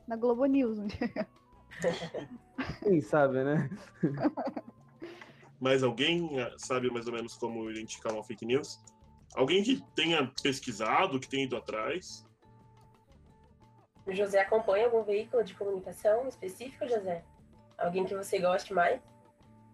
[0.07, 1.27] na Globo News um dia.
[2.83, 3.69] Quem sabe, né?
[5.59, 8.79] Mais alguém eh, sabe mais ou menos como identificar uma fake news?
[9.35, 12.23] Alguém que tenha pesquisado, que tenha ido atrás?
[14.05, 17.23] O José acompanha algum veículo de comunicação específico, José?
[17.75, 19.01] Alguém que você goste mais?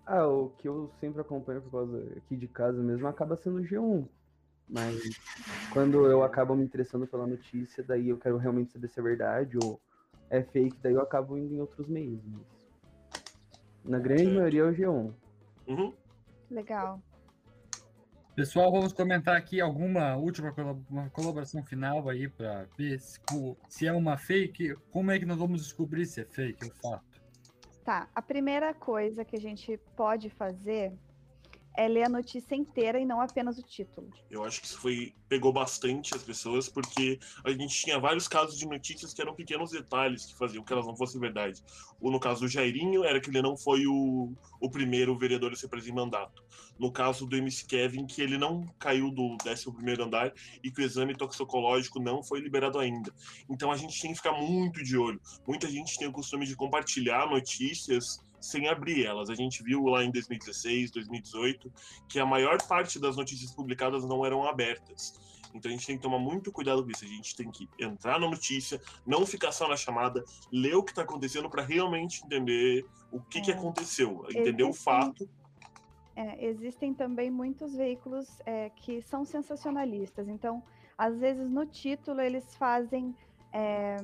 [0.06, 3.64] Ah, o que eu sempre acompanho por causa aqui de casa mesmo acaba sendo o
[3.64, 4.08] G1.
[4.68, 5.02] Mas
[5.72, 9.58] quando eu acabo me interessando pela notícia, daí eu quero realmente saber se é verdade
[9.64, 9.80] ou
[10.30, 12.20] é fake, daí eu acabo indo em outros meios.
[12.26, 12.42] Mas...
[13.86, 15.14] Na grande maioria é o G1.
[15.68, 15.94] Uhum.
[16.50, 17.02] Legal.
[18.36, 20.52] Pessoal, vamos comentar aqui alguma última
[21.12, 23.20] colaboração final aí para ver se,
[23.70, 24.76] se é uma fake.
[24.92, 27.13] Como é que nós vamos descobrir se é fake, o fato?
[27.84, 30.94] Tá, a primeira coisa que a gente pode fazer
[31.76, 34.10] é ler a notícia inteira e não apenas o título.
[34.30, 38.58] Eu acho que isso foi pegou bastante as pessoas, porque a gente tinha vários casos
[38.58, 41.64] de notícias que eram pequenos detalhes que faziam que elas não fossem verdade.
[42.00, 45.56] Ou no caso do Jairinho, era que ele não foi o, o primeiro vereador a
[45.56, 46.44] ser preso em mandato.
[46.78, 50.32] No caso do MC Kevin, que ele não caiu do 11º andar
[50.64, 53.12] e que o exame toxicológico não foi liberado ainda.
[53.50, 55.20] Então a gente tem que ficar muito de olho.
[55.48, 59.30] Muita gente tem o costume de compartilhar notícias sem abrir elas.
[59.30, 61.72] A gente viu lá em 2016, 2018,
[62.08, 65.14] que a maior parte das notícias publicadas não eram abertas.
[65.54, 67.06] Então a gente tem que tomar muito cuidado com isso.
[67.06, 70.92] A gente tem que entrar na notícia, não ficar só na chamada, ler o que
[70.92, 75.30] está acontecendo para realmente entender o que, que aconteceu, entender o Existem- fato.
[76.16, 80.28] É, existem também muitos veículos é, que são sensacionalistas.
[80.28, 80.62] Então,
[80.96, 83.16] às vezes no título eles fazem
[83.52, 83.98] é,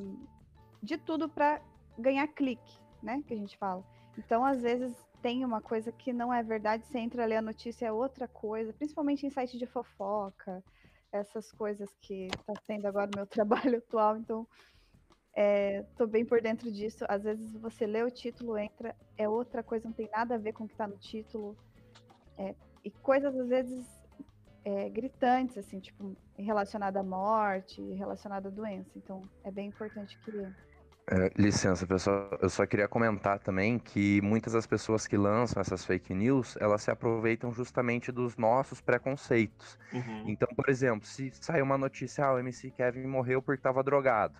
[0.81, 1.61] de tudo para
[1.97, 3.21] ganhar clique, né?
[3.27, 3.83] Que a gente fala.
[4.19, 7.41] Então, às vezes tem uma coisa que não é verdade, você entra a ler a
[7.41, 10.61] notícia é outra coisa, principalmente em site de fofoca,
[11.09, 14.17] essas coisas que está sendo agora o meu trabalho atual.
[14.17, 14.45] Então,
[15.89, 17.05] estou bem por dentro disso.
[17.07, 20.51] Às vezes você lê o título, entra, é outra coisa, não tem nada a ver
[20.51, 21.55] com o que está no título.
[22.37, 22.53] É,
[22.83, 24.01] e coisas às vezes
[24.65, 28.91] é, gritantes, assim, tipo, relacionada à morte, relacionada à doença.
[28.97, 30.68] Então, é bem importante que É,
[31.37, 32.37] licença, pessoal.
[32.41, 36.83] Eu só queria comentar também que muitas das pessoas que lançam essas fake news, elas
[36.83, 39.77] se aproveitam justamente dos nossos preconceitos.
[39.91, 40.25] Uhum.
[40.27, 44.35] Então, por exemplo, se sair uma notícia, ah, o MC Kevin morreu porque estava drogado.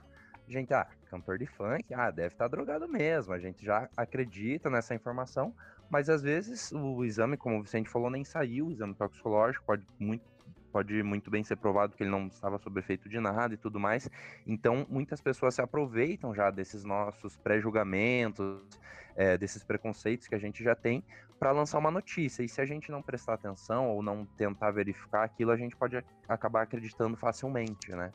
[0.48, 3.34] Gente, ah, cantor de funk, ah, deve estar drogado mesmo.
[3.34, 5.54] A gente já acredita nessa informação,
[5.90, 9.86] mas às vezes o exame, como o Vicente falou, nem saiu, o exame toxicológico pode
[10.00, 10.24] muito
[10.70, 13.80] pode muito bem ser provado que ele não estava sob efeito de nada e tudo
[13.80, 14.10] mais.
[14.46, 18.80] Então, muitas pessoas se aproveitam já desses nossos pré-julgamentos,
[19.16, 21.04] é, desses preconceitos que a gente já tem,
[21.40, 22.44] para lançar uma notícia.
[22.44, 25.98] E se a gente não prestar atenção ou não tentar verificar aquilo, a gente pode
[26.28, 28.12] acabar acreditando facilmente, né?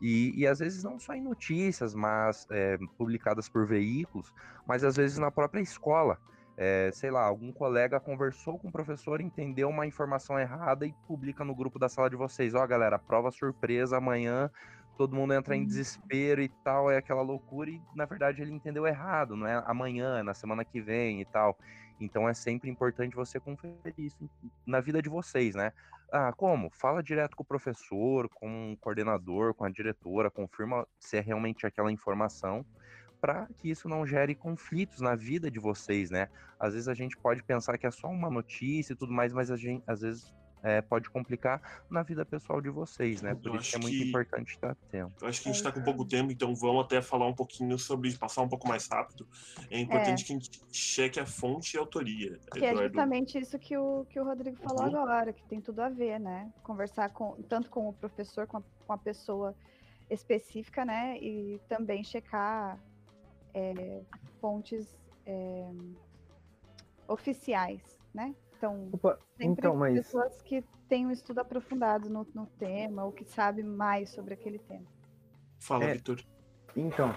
[0.00, 4.32] E, e às vezes não só em notícias, mas é, publicadas por veículos,
[4.66, 6.18] mas às vezes na própria escola.
[6.56, 11.44] É, sei lá, algum colega conversou com o professor, entendeu uma informação errada e publica
[11.44, 12.54] no grupo da sala de vocês.
[12.54, 14.50] Ó, oh, galera, prova surpresa amanhã,
[14.96, 18.86] todo mundo entra em desespero e tal, é aquela loucura, e na verdade ele entendeu
[18.86, 21.56] errado, não é amanhã, é na semana que vem e tal.
[21.98, 24.28] Então é sempre importante você conferir isso
[24.66, 25.72] na vida de vocês, né?
[26.12, 26.68] Ah, como?
[26.70, 31.66] Fala direto com o professor, com o coordenador, com a diretora, confirma se é realmente
[31.66, 32.66] aquela informação
[33.22, 36.28] para que isso não gere conflitos na vida de vocês, né?
[36.58, 39.48] Às vezes a gente pode pensar que é só uma notícia e tudo mais, mas
[39.48, 43.32] a gente, às vezes é, pode complicar na vida pessoal de vocês, né?
[43.34, 45.12] Por Eu isso que é acho muito que- importante estar atento.
[45.24, 47.78] Eu acho que a gente está com pouco tempo, então vamos até falar um pouquinho
[47.78, 49.26] sobre passar um pouco mais rápido.
[49.70, 50.26] É importante É.
[50.26, 52.38] que a gente cheque a fonte e a autoria.
[52.52, 52.88] Que é Eduardo.
[52.88, 55.00] justamente isso que o, que o Rodrigo falou Uhum.
[55.02, 56.52] agora, que tem tudo a ver, né?
[56.64, 59.54] Conversar com, tanto com o professor, com a, com a pessoa
[60.10, 61.18] específica, né?
[61.18, 62.78] E também checar
[63.54, 64.02] é,
[64.40, 64.86] fontes
[65.26, 65.70] é,
[67.08, 67.80] oficiais,
[68.14, 68.34] né?
[68.56, 73.12] Então, Opa, sempre então, mas- pessoas que têm um estudo aprofundado no, no tema ou
[73.12, 74.86] que sabem mais sobre aquele tema.
[75.58, 76.20] Fala, É, Vitor.
[76.76, 77.10] Então,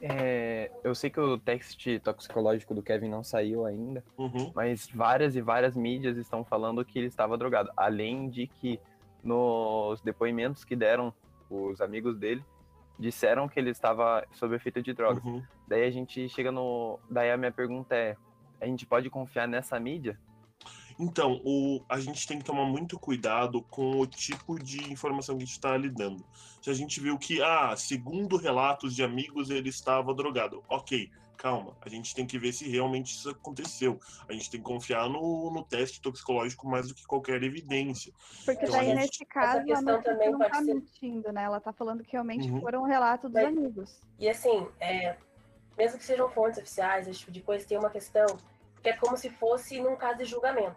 [0.00, 4.52] é, eu sei que o teste toxicológico do Kevin não saiu ainda, Uhum.
[4.54, 7.70] mas várias e várias mídias estão falando que ele estava drogado.
[7.76, 8.80] Além de que
[9.22, 11.12] nos depoimentos que deram
[11.50, 12.44] os amigos dele,
[12.98, 15.24] disseram que ele estava sob efeito de drogas.
[15.24, 15.42] Uhum.
[15.66, 16.98] Daí a gente chega no.
[17.10, 18.16] Daí a minha pergunta é:
[18.60, 20.18] a gente pode confiar nessa mídia?
[20.98, 25.42] Então, o, a gente tem que tomar muito cuidado com o tipo de informação que
[25.42, 26.24] a gente está lidando.
[26.62, 30.62] Se a gente viu que, ah, segundo relatos de amigos, ele estava drogado.
[30.68, 31.76] Ok, calma.
[31.82, 33.98] A gente tem que ver se realmente isso aconteceu.
[34.28, 38.12] A gente tem que confiar no, no teste toxicológico mais do que qualquer evidência.
[38.44, 41.42] Porque Então, daí, gente- nesse caso, a questão também não pode tá ser- mentindo, né?
[41.44, 42.60] Ela tá falando que realmente Uhum.
[42.60, 44.00] foram relatos dos Mas- amigos.
[44.18, 45.16] E assim, é,
[45.76, 48.26] mesmo que sejam fontes oficiais, esse tipo de coisa, tem uma questão
[48.82, 50.76] que é como se fosse num caso de julgamento.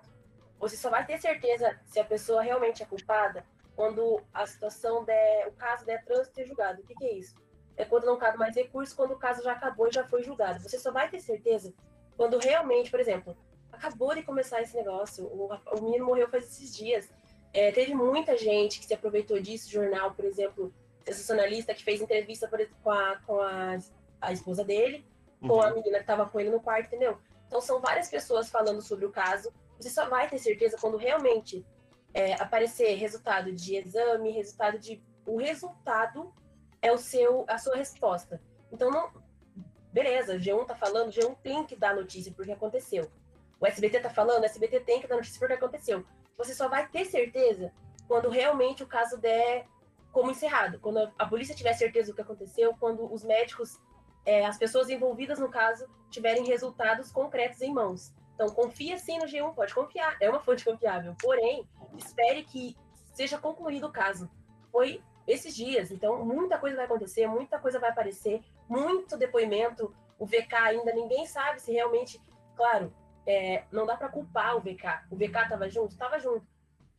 [0.60, 3.46] Você só vai ter certeza se a pessoa realmente é culpada
[3.76, 6.82] quando a situação der, o caso der trânsito e julgado.
[6.82, 7.36] O que, que é isso?
[7.78, 10.60] É quando não cabe mais recurso, quando o caso já acabou e já foi julgado.
[10.60, 11.74] Você só vai ter certeza
[12.18, 13.38] quando realmente, por exemplo,
[13.72, 17.08] acabou de começar esse negócio, o, o menino morreu faz esses dias.
[17.54, 20.74] É, teve muita gente que se aproveitou disso, jornal, por exemplo,
[21.06, 23.78] sensacionalista, que fez entrevista exemplo, com, a, com a,
[24.20, 25.06] a esposa dele,
[25.40, 25.76] com a Uhum.
[25.76, 27.20] menina que estava com ele no quarto, entendeu?
[27.48, 29.54] Então são várias pessoas falando sobre o caso.
[29.80, 31.66] Você só vai ter certeza quando realmente
[32.14, 35.02] é, aparecer resultado de exame, resultado de.
[35.26, 36.34] O resultado
[36.82, 38.42] é o seu, a sua resposta.
[38.72, 39.12] Então não.
[39.92, 43.10] Beleza, o G1 tá falando, o G1 tem que dar notícia porque aconteceu.
[43.60, 46.06] O SBT tá falando, o SBT tem que dar notícia porque aconteceu.
[46.38, 47.72] Você só vai ter certeza
[48.08, 49.66] quando realmente o caso der
[50.12, 50.80] como encerrado.
[50.80, 53.80] Quando a- a polícia tiver certeza do que aconteceu, quando os médicos,
[54.26, 58.14] é, as pessoas envolvidas no caso, tiverem resultados concretos em mãos.
[58.36, 61.16] Então, confia sim no G1, pode confiar, é uma fonte confiável.
[61.20, 61.68] Porém,
[61.98, 62.78] espere que
[63.14, 64.30] seja concluído o caso.
[64.72, 69.94] Foi esses dias, então muita coisa vai acontecer, muita coisa vai aparecer, muito depoimento.
[70.18, 72.20] O VK ainda ninguém sabe se realmente,
[72.56, 72.94] claro,
[73.28, 75.04] é, não dá para culpar o VK.
[75.12, 76.48] O VK estava junto, estava junto.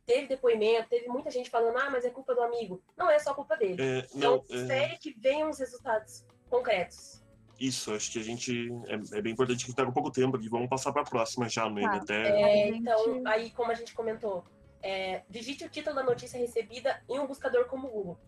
[0.05, 2.81] Teve depoimento, teve muita gente falando, ah, mas é culpa do amigo.
[2.95, 3.81] Não é só culpa dele.
[3.81, 7.23] É, então, não, é- espere que venham os resultados concretos.
[7.59, 8.69] Isso, acho que a gente.
[8.87, 10.47] É, é bem importante que a gente tá com pouco tempo aqui.
[10.47, 11.97] Vamos passar para a próxima já, Noemi.
[11.97, 12.41] Até.
[12.41, 14.45] É, então, aí, como a gente comentou,
[14.81, 18.19] é, digite o título da notícia recebida em um buscador como o Google.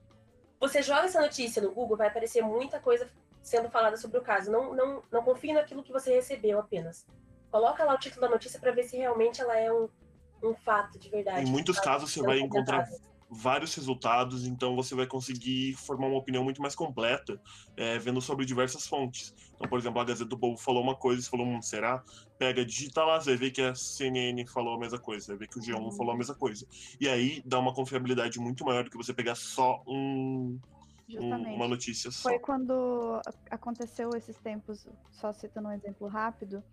[0.60, 3.10] Você joga essa notícia no Google, vai aparecer muita coisa
[3.42, 4.52] sendo falada sobre o caso.
[4.52, 7.06] Não, não, não confie naquilo que você recebeu apenas.
[7.50, 9.90] Coloca lá o título da notícia para ver se realmente ela é um,
[10.44, 11.42] um fato de verdade.
[11.42, 12.88] Em muitos casos você vai encontrar.
[13.32, 17.40] Vários resultados, então você vai conseguir formar uma opinião muito mais completa,
[17.78, 19.32] é, vendo sobre diversas fontes.
[19.56, 22.02] Então, por exemplo, a Gazeta do Povo falou uma coisa, você falou, hum, será?
[22.38, 25.40] Pega, digita lá, você vai ver que a CNN falou a mesma coisa, você vai
[25.40, 25.92] ver que o G1 Uhum.
[25.92, 26.66] falou a mesma coisa.
[27.00, 30.60] E aí dá uma confiabilidade muito maior do que você pegar só um, um-
[31.08, 31.56] Justamente.
[31.56, 32.30] uma notícia só.
[32.30, 36.64] Foi quando aconteceu esses tempos, só citando um exemplo rápido,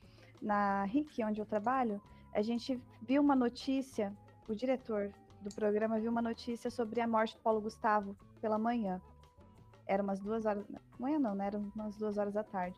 [0.40, 2.00] na RIC, onde eu trabalho,
[2.34, 4.12] a gente viu uma notícia,
[4.48, 9.00] o diretor do programa viu uma notícia sobre a morte do Paulo Gustavo pela manhã.
[9.86, 10.64] Era umas duas horas.
[10.98, 11.46] Manhã não, né?
[11.46, 12.76] Eram umas duas horas da tarde.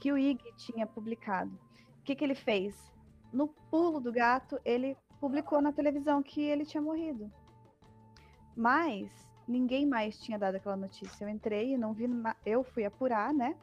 [0.00, 1.52] Que o IG tinha publicado.
[2.00, 2.92] O que, que ele fez?
[3.32, 7.30] No pulo do gato, ele publicou na televisão que ele tinha morrido.
[8.56, 9.10] Mas
[9.46, 11.24] ninguém mais tinha dado aquela notícia.
[11.24, 12.06] Eu entrei e não vi,
[12.44, 13.56] eu fui apurar, né?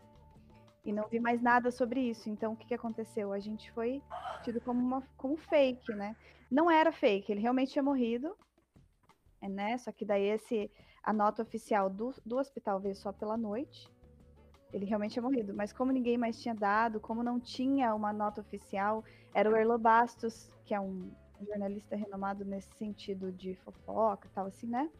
[0.86, 2.30] E não vi mais nada sobre isso.
[2.30, 3.32] Então, o que, que aconteceu?
[3.32, 4.02] A gente foi
[4.44, 6.16] tido como, uma, como fake, né?
[6.54, 8.38] Não era fake, ele realmente tinha morrido,
[9.42, 9.76] é, né?
[9.80, 10.70] Só que daí esse,
[11.04, 13.90] a nota oficial do, do hospital veio só pela noite.
[14.72, 15.52] Ele realmente tinha morrido.
[15.52, 19.80] Mas como ninguém mais tinha dado, como não tinha uma nota oficial, era o Erlo
[19.80, 21.10] Bastos, que é um
[21.44, 24.92] jornalista renomado nesse sentido de fofoca e tal, assim, né?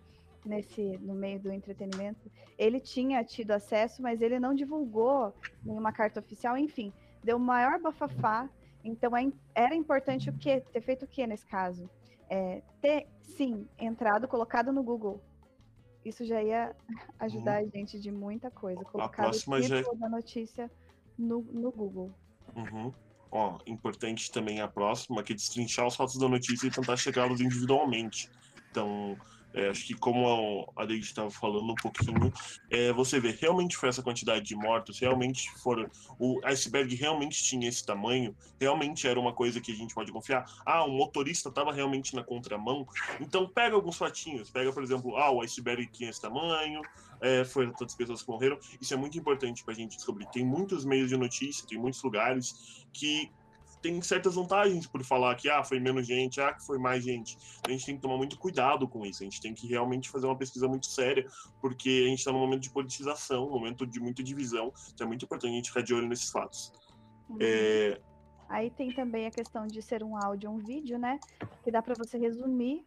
[0.44, 2.32] Nesse, no meio do entretenimento.
[2.58, 5.32] Ele tinha tido acesso, mas ele não divulgou
[5.64, 6.92] nenhuma carta oficial, enfim,
[7.24, 8.50] deu maior bafafá.
[8.84, 10.62] Então é era importante o quê?
[10.72, 11.90] Ter feito o quê nesse caso?
[12.30, 15.22] É, ter, sim, entrado, colocado no Google.
[16.04, 16.76] Isso já ia
[17.20, 18.84] ajudar a gente de muita coisa.
[18.86, 20.72] Colocar o próxima já é- título da notícia
[21.18, 22.14] no, no Google.
[22.56, 22.92] Uhum.
[23.32, 27.42] Ó, importante também a próxima, que é destrinchar os fatos da notícia e tentar chegá-los
[27.42, 28.30] individualmente.
[28.70, 29.18] Então,
[29.54, 32.34] é, acho que como a Deide estava falando um pouquinho,
[32.70, 35.90] é, você vê, realmente foi essa quantidade de mortos, realmente foram.
[36.18, 40.46] O iceberg realmente tinha esse tamanho, realmente era uma coisa que a gente pode confiar.
[40.66, 42.88] Ah, o motorista estava realmente na contramão.
[43.20, 44.50] Então, pega alguns fatinhos.
[44.50, 46.82] Pega, por exemplo, ah, o iceberg tinha esse tamanho,
[47.22, 48.58] é, foram tantas pessoas que morreram.
[48.82, 50.26] Isso é muito importante para a gente descobrir.
[50.28, 53.32] Tem muitos meios de notícia, tem muitos lugares que
[53.84, 57.38] tem certas vantagens por falar que ah, foi menos gente, ah, que foi mais gente.
[57.68, 59.22] A gente tem que tomar muito cuidado com isso.
[59.22, 61.28] A gente tem que realmente fazer uma pesquisa muito séria,
[61.60, 64.72] porque a gente está num momento de politização, um momento de muita divisão.
[64.94, 66.72] Então é muito importante a gente ficar de olho nesses fatos.
[67.42, 68.00] É,
[68.48, 71.20] Aí tem também a questão de ser um áudio ou um vídeo, né?
[71.64, 72.86] Que dá para você resumir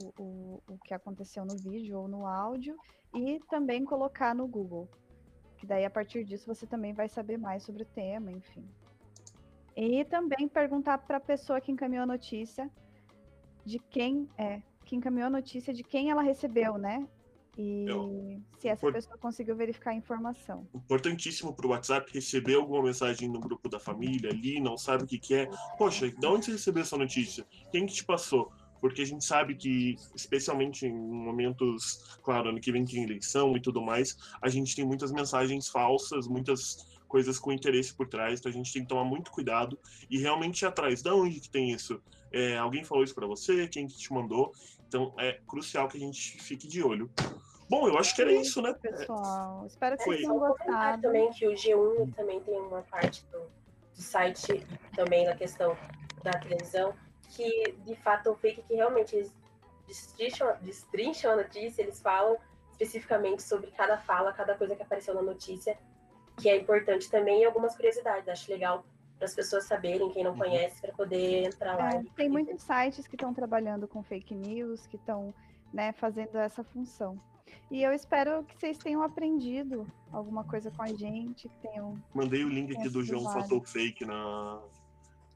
[0.00, 2.76] o, o, o que aconteceu no vídeo ou no áudio
[3.14, 4.88] e também colocar no Google.
[5.56, 8.68] Que daí, a partir disso, você também vai saber mais sobre o tema, enfim.
[9.80, 12.68] E também perguntar para a pessoa que encaminhou a notícia
[13.64, 17.06] de quem é, que encaminhou a notícia de quem ela recebeu, né?
[17.56, 17.86] E
[18.58, 20.66] se essa por- pessoa conseguiu verificar a informação.
[20.74, 25.06] importantíssimo para o WhatsApp receber alguma mensagem no grupo da família ali, não sabe o
[25.06, 25.50] que, que é.
[25.76, 27.46] Poxa, de onde você recebeu essa notícia?
[27.70, 28.50] Quem que te passou?
[28.80, 33.60] Porque a gente sabe que, especialmente em momentos, claro, ano que vem tem eleição e
[33.60, 38.50] tudo mais, a gente tem muitas mensagens falsas, muitas coisas com interesse por trás, então
[38.50, 39.78] a gente tem que tomar muito cuidado
[40.08, 41.02] e realmente ir atrás.
[41.02, 42.00] Da onde que tem isso?
[42.30, 43.66] É, alguém falou isso para você?
[43.66, 44.52] Quem que te mandou?
[44.86, 47.10] Então é crucial que a gente fique de olho.
[47.68, 48.72] Bom, eu acho que era isso, né?
[48.74, 50.16] Pessoal, espero que Foi.
[50.16, 51.02] vocês tenham gostado.
[51.02, 53.40] também que o G1 também tem uma parte do,
[53.94, 55.76] do site também na questão
[56.22, 56.94] da televisão
[57.30, 59.32] que de fato é um fake que realmente eles
[59.86, 62.36] destrincham, destrincham a notícia, eles falam
[62.70, 65.76] especificamente sobre cada fala, cada coisa que apareceu na notícia,
[66.38, 68.28] que é importante também e algumas curiosidades.
[68.28, 68.84] Acho legal
[69.18, 71.94] para as pessoas saberem, quem não conhece, para poder entrar lá.
[71.94, 75.34] É, tem muitos sites que estão trabalhando com fake news, que estão
[75.72, 77.20] né, fazendo essa função.
[77.70, 82.00] E eu espero que vocês tenham aprendido alguma coisa com a gente, que tenham.
[82.14, 83.24] Mandei o link aqui do João.
[83.32, 84.62] Fator Fake na,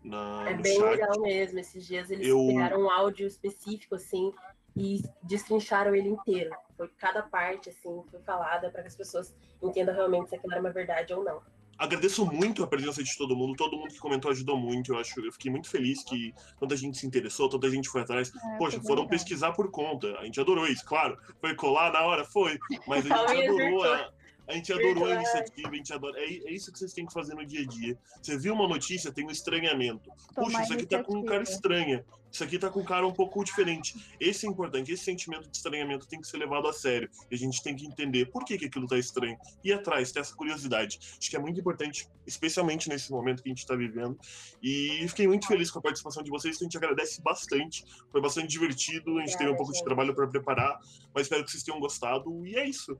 [0.02, 0.90] na, É no bem chat.
[0.90, 1.58] legal mesmo.
[1.58, 4.32] Esses dias eles Eu- pegaram um áudio específico, assim,
[4.76, 6.50] e destrincharam ele inteiro.
[6.76, 10.60] Foi cada parte, assim, foi falada para que as pessoas entendam realmente se aquilo era
[10.60, 11.40] uma verdade ou não.
[11.78, 14.92] Agradeço muito a presença de todo mundo, todo mundo que comentou ajudou muito.
[14.92, 18.32] Eu acho, eu fiquei muito feliz que tanta gente se interessou, tanta gente foi atrás.
[18.34, 19.08] É, Poxa, foram legal.
[19.08, 20.16] pesquisar por conta.
[20.18, 21.18] A gente adorou isso, claro.
[21.40, 22.58] Foi colar na hora, foi.
[22.86, 24.12] Mas a gente adorou a,
[24.46, 26.20] a gente adorou a iniciativa, a gente adora.
[26.20, 27.98] É, é isso que vocês têm que fazer no dia a dia.
[28.20, 30.10] Você viu uma notícia, tem um estranhamento.
[30.34, 32.04] Puxa, isso aqui tá com um cara estranha.
[32.32, 33.94] Isso aqui tá com um cara um pouco diferente.
[34.18, 37.10] Esse é importante, esse sentimento de estranhamento tem que ser levado a sério.
[37.30, 39.36] E a gente tem que entender por que, que aquilo tá estranho.
[39.62, 40.98] Ir atrás, ter essa curiosidade.
[41.18, 44.18] Acho que é muito importante, especialmente nesse momento que a gente tá vivendo.
[44.62, 47.84] E fiquei muito feliz com a participação de vocês, então a gente agradece bastante.
[48.10, 50.78] Foi bastante divertido, a gente teve um pouco de trabalho para preparar,
[51.14, 52.46] mas espero que vocês tenham gostado.
[52.46, 52.98] E é isso.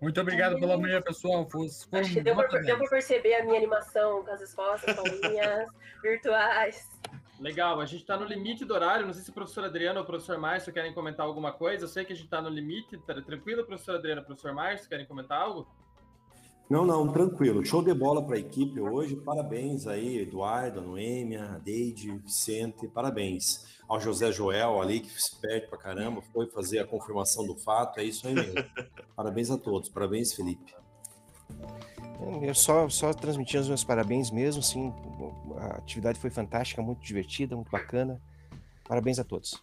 [0.00, 1.46] Muito obrigado pela manhã, pessoal.
[1.50, 2.88] Foi- Foram Acho que deu 10.
[2.88, 5.68] perceber a minha animação com as respostas, palminhas
[6.02, 6.88] virtuais.
[7.40, 9.06] Legal, a gente está no limite do horário.
[9.06, 11.84] Não sei se o professor Adriano ou o professor Márcio querem comentar alguma coisa.
[11.84, 12.98] Eu sei que a gente está no limite.
[12.98, 15.66] Tá tranquilo, professor Adriano, professor Márcio, querem comentar algo?
[16.68, 17.64] Não, não, tranquilo.
[17.64, 19.16] Show de bola para a equipe hoje.
[19.16, 23.66] Parabéns aí, Eduardo, a Noêmia, a Deide, Vicente, parabéns.
[23.88, 27.98] Ao José Joel ali, que se perde pra caramba, foi fazer a confirmação do fato,
[27.98, 28.54] é isso aí mesmo.
[29.16, 30.79] parabéns a todos, parabéns, Felipe.
[32.42, 34.92] Eu só, só transmitindo os meus parabéns mesmo, sim.
[35.58, 38.20] A atividade foi fantástica, muito divertida, muito bacana.
[38.86, 39.62] Parabéns a todos.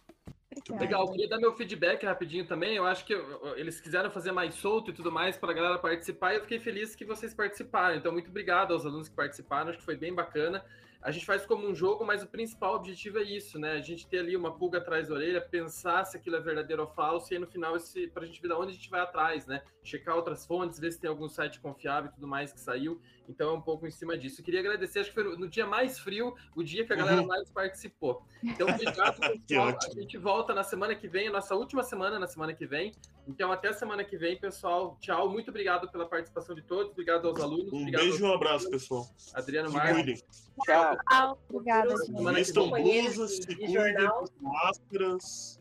[0.80, 2.74] Legal, eu queria dar meu feedback rapidinho também.
[2.74, 5.78] Eu acho que eu- eles quiseram fazer mais solto e tudo mais para a galera
[5.78, 7.96] participar e eu fiquei feliz que vocês participaram.
[7.96, 10.64] Então, muito obrigado aos alunos que participaram, acho que foi bem bacana.
[11.00, 13.72] A gente faz como um jogo, mas o principal objetivo é isso, né?
[13.72, 16.88] A gente ter ali uma pulga atrás da orelha, pensar se aquilo é verdadeiro ou
[16.88, 19.46] falso, e aí no final, esse, pra gente ver de onde a gente vai atrás,
[19.46, 19.62] né?
[19.82, 23.00] Checar outras fontes, ver se tem algum site confiável e tudo mais que saiu.
[23.28, 24.40] Então é um pouco em cima disso.
[24.40, 27.20] Eu queria agradecer, acho que foi no, dia mais frio, o dia que a galera
[27.20, 27.26] Uhum.
[27.26, 28.22] mais participou.
[28.42, 29.68] Então, obrigado, pessoal.
[29.68, 32.92] A gente volta na semana que vem, a nossa última semana na semana que vem.
[33.26, 34.96] Então, até a semana que vem, pessoal.
[35.00, 35.28] Tchau.
[35.30, 36.92] Muito obrigado pela participação de todos.
[36.92, 37.72] Obrigado aos alunos.
[37.72, 39.06] Um beijo e um abraço, pessoal.
[39.34, 40.47] Adriano Marques.
[40.58, 40.98] Cuidem.
[41.10, 41.38] Tchau.
[41.50, 41.94] Obrigada,
[42.34, 43.02] Vistam vem.
[43.02, 44.08] blusas, se de cuidem,
[44.40, 45.60] máscaras.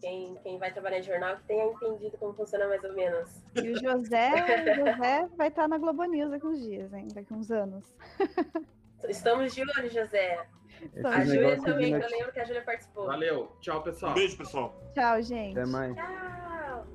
[0.00, 3.42] Quem, quem vai trabalhar em jornal que tenha entendido como funciona mais ou menos.
[3.56, 4.30] E o José,
[4.72, 7.08] o José vai estar na Globo News daqui uns dias, hein?
[7.12, 7.84] Daqui uns anos.
[9.08, 10.46] Estamos de olho, José.
[10.94, 13.06] Esse A Júlia também, que eu lembro que a Júlia participou.
[13.06, 13.52] Valeu.
[13.60, 14.14] Tchau, pessoal.
[14.14, 14.74] Beijo, pessoal.
[14.94, 15.58] Tchau, gente.
[15.58, 15.96] Até mais.
[15.96, 16.86] Tchau.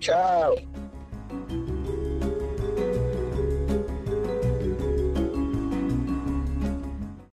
[0.00, 1.61] Tchau.